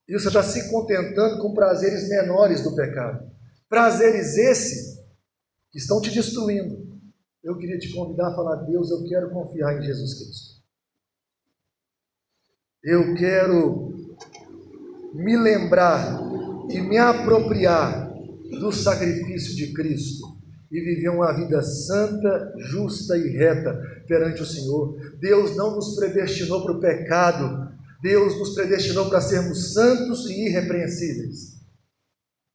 e 0.08 0.14
você 0.14 0.28
está 0.28 0.42
se 0.42 0.70
contentando 0.70 1.42
com 1.42 1.54
prazeres 1.54 2.08
menores 2.08 2.62
do 2.64 2.76
pecado. 2.76 3.30
Prazeres 3.68 4.38
esse 4.38 5.04
que 5.72 5.78
estão 5.78 6.02
te 6.02 6.10
destruindo. 6.12 6.88
Eu 7.44 7.58
queria 7.58 7.78
te 7.78 7.94
convidar 7.94 8.30
a 8.30 8.36
falar: 8.36 8.56
Deus, 8.64 8.90
eu 8.90 9.04
quero 9.08 9.30
confiar 9.32 9.78
em 9.78 9.84
Jesus 9.84 10.14
Cristo. 10.14 10.58
Eu 12.84 13.14
quero 13.16 13.94
me 15.14 15.36
lembrar 15.36 16.22
e 16.70 16.80
me 16.80 16.98
apropriar 16.98 18.14
do 18.60 18.72
sacrifício 18.72 19.56
de 19.56 19.74
Cristo 19.74 20.38
e 20.72 20.82
viver 20.82 21.10
uma 21.10 21.34
vida 21.34 21.62
santa, 21.62 22.54
justa 22.58 23.18
e 23.18 23.30
reta 23.30 23.80
perante 24.08 24.42
o 24.42 24.46
Senhor. 24.46 24.98
Deus 25.20 25.56
não 25.56 25.76
nos 25.76 25.96
predestinou 25.96 26.64
para 26.64 26.74
o 26.74 26.80
pecado, 26.80 27.67
Deus 28.02 28.38
nos 28.38 28.54
predestinou 28.54 29.10
para 29.10 29.22
sermos 29.22 29.74
santos 29.74 30.26
e 30.30 30.48
irrepreensíveis. 30.48 31.58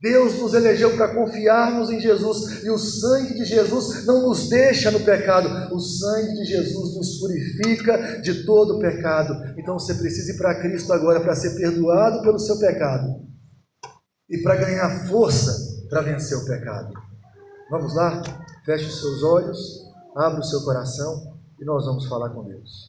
Deus 0.02 0.36
nos 0.40 0.52
elegeu 0.52 0.96
para 0.96 1.14
confiarmos 1.14 1.88
em 1.88 2.00
Jesus 2.00 2.64
e 2.64 2.70
o 2.70 2.76
sangue 2.76 3.34
de 3.34 3.44
Jesus 3.44 4.04
não 4.04 4.22
nos 4.22 4.48
deixa 4.48 4.90
no 4.90 4.98
pecado, 4.98 5.72
o 5.72 5.78
sangue 5.78 6.34
de 6.38 6.44
Jesus 6.44 6.96
nos 6.96 7.20
purifica 7.20 8.20
de 8.20 8.44
todo 8.44 8.80
pecado. 8.80 9.32
Então 9.56 9.78
você 9.78 9.94
precisa 9.94 10.32
ir 10.32 10.38
para 10.38 10.60
Cristo 10.60 10.92
agora 10.92 11.20
para 11.20 11.36
ser 11.36 11.54
perdoado 11.54 12.20
pelo 12.22 12.38
seu 12.40 12.58
pecado 12.58 13.22
e 14.28 14.38
para 14.38 14.56
ganhar 14.56 15.06
força 15.06 15.52
para 15.88 16.02
vencer 16.02 16.36
o 16.36 16.46
pecado. 16.46 16.92
Vamos 17.70 17.94
lá? 17.94 18.22
Feche 18.64 18.86
os 18.86 19.00
seus 19.00 19.22
olhos, 19.22 19.58
abra 20.16 20.40
o 20.40 20.44
seu 20.44 20.62
coração 20.62 21.38
e 21.60 21.64
nós 21.64 21.86
vamos 21.86 22.06
falar 22.06 22.30
com 22.30 22.42
Deus. 22.42 22.72